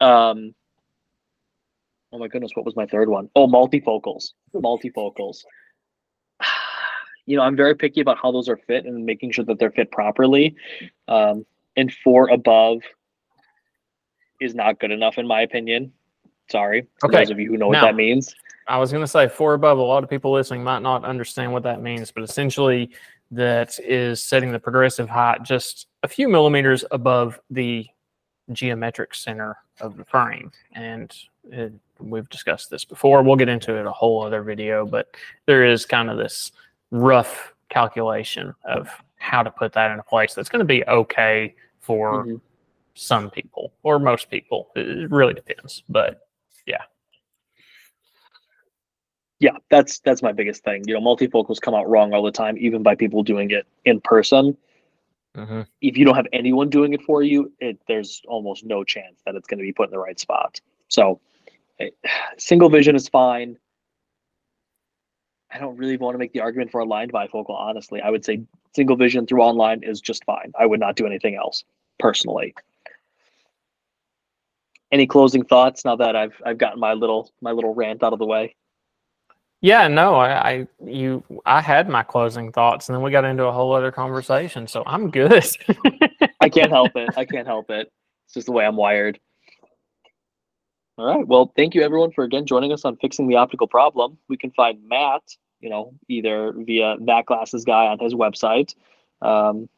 Um. 0.00 0.54
Oh 2.10 2.18
my 2.18 2.28
goodness, 2.28 2.52
what 2.54 2.64
was 2.64 2.74
my 2.74 2.86
third 2.86 3.10
one? 3.10 3.28
Oh, 3.36 3.46
multifocals. 3.46 4.32
Multifocals. 4.54 5.44
You 7.28 7.36
know, 7.36 7.42
I'm 7.42 7.56
very 7.56 7.74
picky 7.76 8.00
about 8.00 8.16
how 8.20 8.32
those 8.32 8.48
are 8.48 8.56
fit 8.56 8.86
and 8.86 9.04
making 9.04 9.32
sure 9.32 9.44
that 9.44 9.58
they're 9.58 9.70
fit 9.70 9.90
properly. 9.90 10.56
Um, 11.08 11.44
and 11.76 11.92
four 11.92 12.30
above 12.30 12.80
is 14.40 14.54
not 14.54 14.80
good 14.80 14.90
enough, 14.90 15.18
in 15.18 15.26
my 15.26 15.42
opinion. 15.42 15.92
Sorry, 16.50 16.86
for 16.98 17.08
Okay, 17.10 17.18
those 17.18 17.30
of 17.30 17.38
you 17.38 17.50
who 17.50 17.58
know 17.58 17.68
what 17.68 17.82
that 17.82 17.96
means. 17.96 18.34
I 18.66 18.78
was 18.78 18.90
going 18.90 19.02
to 19.02 19.08
say 19.08 19.28
four 19.28 19.52
above. 19.52 19.76
A 19.76 19.82
lot 19.82 20.02
of 20.02 20.08
people 20.08 20.32
listening 20.32 20.64
might 20.64 20.80
not 20.80 21.04
understand 21.04 21.52
what 21.52 21.62
that 21.64 21.82
means, 21.82 22.10
but 22.10 22.22
essentially, 22.22 22.90
that 23.30 23.78
is 23.80 24.22
setting 24.24 24.50
the 24.50 24.58
progressive 24.58 25.08
height 25.08 25.42
just 25.42 25.86
a 26.02 26.08
few 26.08 26.30
millimeters 26.30 26.82
above 26.92 27.38
the 27.50 27.86
geometric 28.52 29.14
center 29.14 29.58
of 29.82 29.98
the 29.98 30.04
frame. 30.06 30.50
And 30.72 31.14
it, 31.50 31.74
we've 32.00 32.28
discussed 32.30 32.70
this 32.70 32.86
before. 32.86 33.22
We'll 33.22 33.36
get 33.36 33.50
into 33.50 33.74
it 33.74 33.84
a 33.84 33.92
whole 33.92 34.22
other 34.24 34.42
video, 34.42 34.86
but 34.86 35.14
there 35.44 35.66
is 35.66 35.84
kind 35.84 36.08
of 36.08 36.16
this 36.16 36.52
rough 36.90 37.54
calculation 37.68 38.54
of 38.64 38.88
how 39.16 39.42
to 39.42 39.50
put 39.50 39.72
that 39.74 39.90
into 39.90 40.02
place 40.02 40.34
that's 40.34 40.48
going 40.48 40.60
to 40.60 40.64
be 40.64 40.84
okay 40.86 41.54
for 41.80 42.24
Mhm. 42.24 42.40
some 42.94 43.30
people 43.30 43.72
or 43.82 43.98
most 43.98 44.30
people. 44.30 44.70
It 44.74 44.88
it 44.88 45.10
really 45.10 45.34
depends. 45.34 45.82
But 45.88 46.28
yeah 46.66 46.82
Yeah, 49.40 49.56
that's 49.70 50.00
that's 50.00 50.22
my 50.22 50.32
biggest 50.32 50.64
thing 50.64 50.82
you 50.88 50.94
know 50.94 51.00
multifocals 51.00 51.60
come 51.60 51.74
out 51.74 51.88
wrong 51.88 52.12
all 52.12 52.22
the 52.24 52.32
time 52.32 52.56
even 52.58 52.82
by 52.82 52.94
people 52.96 53.22
doing 53.22 53.50
it 53.52 53.66
in 53.84 54.00
person 54.00 54.56
if 55.80 55.96
you 55.96 56.04
don't 56.04 56.16
have 56.16 56.26
anyone 56.32 56.68
doing 56.68 56.92
it 56.92 57.02
for 57.02 57.22
you 57.22 57.52
it 57.60 57.78
there's 57.86 58.20
almost 58.26 58.64
no 58.64 58.82
chance 58.82 59.20
that 59.24 59.36
it's 59.36 59.46
going 59.46 59.58
to 59.58 59.62
be 59.62 59.72
put 59.72 59.84
in 59.88 59.92
the 59.92 59.98
right 59.98 60.18
spot 60.18 60.60
so 60.88 61.20
eh, 61.78 61.90
single 62.36 62.68
vision 62.68 62.96
is 62.96 63.08
fine 63.08 63.56
i 65.52 65.58
don't 65.58 65.76
really 65.76 65.96
want 65.96 66.14
to 66.14 66.18
make 66.18 66.32
the 66.32 66.40
argument 66.40 66.70
for 66.70 66.80
aligned 66.80 67.12
bifocal 67.12 67.50
honestly 67.50 68.00
i 68.00 68.10
would 68.10 68.24
say 68.24 68.40
single 68.74 68.96
vision 68.96 69.26
through 69.26 69.42
online 69.42 69.82
is 69.82 70.00
just 70.00 70.24
fine 70.24 70.52
i 70.58 70.66
would 70.66 70.80
not 70.80 70.96
do 70.96 71.06
anything 71.06 71.34
else 71.34 71.64
personally 71.98 72.54
any 74.92 75.06
closing 75.06 75.44
thoughts 75.44 75.84
now 75.84 75.96
that 75.96 76.16
i've 76.16 76.40
i've 76.44 76.58
gotten 76.58 76.80
my 76.80 76.92
little 76.92 77.32
my 77.40 77.52
little 77.52 77.74
rant 77.74 78.02
out 78.02 78.12
of 78.12 78.18
the 78.18 78.26
way 78.26 78.54
Yeah, 79.60 79.88
no, 79.88 80.14
I, 80.14 80.50
I 80.50 80.66
you 80.84 81.24
I 81.44 81.60
had 81.60 81.88
my 81.88 82.04
closing 82.04 82.52
thoughts 82.52 82.88
and 82.88 82.94
then 82.94 83.02
we 83.02 83.10
got 83.10 83.24
into 83.24 83.44
a 83.44 83.52
whole 83.52 83.72
other 83.74 83.90
conversation. 83.90 84.68
So 84.68 84.84
I'm 84.86 85.10
good. 85.10 85.44
I 86.40 86.48
can't 86.48 86.70
help 86.70 86.92
it. 86.94 87.10
I 87.16 87.24
can't 87.24 87.46
help 87.46 87.68
it. 87.70 87.90
It's 88.26 88.34
just 88.34 88.46
the 88.46 88.52
way 88.52 88.64
I'm 88.64 88.76
wired. 88.76 89.18
All 90.98 91.06
right. 91.06 91.26
Well, 91.26 91.52
thank 91.54 91.76
you 91.76 91.82
everyone 91.82 92.10
for 92.10 92.24
again 92.24 92.44
joining 92.44 92.72
us 92.72 92.84
on 92.84 92.96
fixing 92.96 93.28
the 93.28 93.36
optical 93.36 93.68
problem. 93.68 94.18
We 94.28 94.36
can 94.36 94.50
find 94.50 94.80
Matt, 94.88 95.22
you 95.60 95.70
know, 95.70 95.94
either 96.08 96.52
via 96.56 96.96
that 97.02 97.24
glasses 97.24 97.64
guy 97.64 97.86
on 97.86 98.00
his 98.00 98.14
website. 98.14 98.74
Um, 99.22 99.68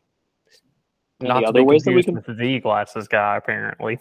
Not 1.20 1.44
other 1.44 1.62
ways 1.62 1.82
that 1.82 1.92
we 1.92 2.02
can. 2.02 2.14
with 2.14 2.38
the 2.38 2.58
glasses 2.60 3.06
guy, 3.06 3.36
apparently. 3.36 3.98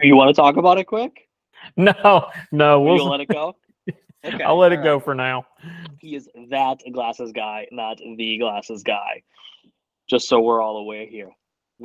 You 0.00 0.16
want 0.16 0.28
to 0.28 0.40
talk 0.40 0.56
about 0.56 0.78
it 0.78 0.84
quick? 0.84 1.28
No, 1.76 2.28
no, 2.50 2.84
you'll 2.84 2.94
we'll 2.96 3.08
let 3.10 3.20
it 3.20 3.28
go. 3.28 3.56
Okay. 4.24 4.44
I'll 4.44 4.56
let 4.56 4.70
it 4.70 4.78
all 4.78 4.84
go 4.84 5.00
for 5.00 5.16
now. 5.16 5.44
He 5.98 6.14
is 6.14 6.28
that 6.50 6.78
glasses 6.92 7.32
guy, 7.32 7.66
not 7.72 7.98
the 7.98 8.38
glasses 8.38 8.84
guy. 8.84 9.22
Just 10.08 10.28
so 10.28 10.40
we're 10.40 10.62
all 10.62 10.76
aware 10.76 11.06
here. 11.06 11.32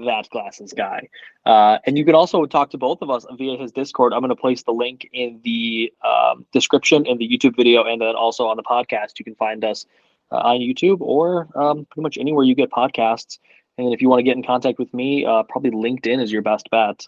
That 0.05 0.29
glasses 0.29 0.73
guy. 0.73 1.09
Uh, 1.45 1.79
and 1.85 1.97
you 1.97 2.05
can 2.05 2.15
also 2.15 2.45
talk 2.45 2.69
to 2.71 2.77
both 2.77 3.01
of 3.01 3.09
us 3.09 3.25
via 3.37 3.57
his 3.57 3.71
Discord. 3.71 4.13
I'm 4.13 4.19
going 4.19 4.29
to 4.29 4.35
place 4.35 4.63
the 4.63 4.71
link 4.71 5.09
in 5.11 5.39
the 5.43 5.91
um, 6.05 6.45
description 6.53 7.05
in 7.05 7.17
the 7.17 7.27
YouTube 7.27 7.55
video 7.55 7.83
and 7.83 8.01
then 8.01 8.15
also 8.15 8.47
on 8.47 8.57
the 8.57 8.63
podcast. 8.63 9.17
You 9.17 9.25
can 9.25 9.35
find 9.35 9.63
us 9.63 9.85
uh, 10.31 10.37
on 10.37 10.59
YouTube 10.59 11.01
or 11.01 11.47
um, 11.55 11.85
pretty 11.89 12.03
much 12.03 12.17
anywhere 12.17 12.43
you 12.43 12.55
get 12.55 12.69
podcasts. 12.69 13.39
And 13.77 13.93
if 13.93 14.01
you 14.01 14.09
want 14.09 14.19
to 14.19 14.23
get 14.23 14.35
in 14.35 14.43
contact 14.43 14.79
with 14.79 14.93
me, 14.93 15.25
uh, 15.25 15.43
probably 15.43 15.71
LinkedIn 15.71 16.21
is 16.21 16.31
your 16.31 16.41
best 16.41 16.69
bet. 16.69 17.07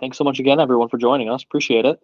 Thanks 0.00 0.16
so 0.16 0.24
much 0.24 0.38
again, 0.38 0.60
everyone, 0.60 0.88
for 0.88 0.98
joining 0.98 1.28
us. 1.28 1.42
Appreciate 1.42 1.84
it. 1.84 2.00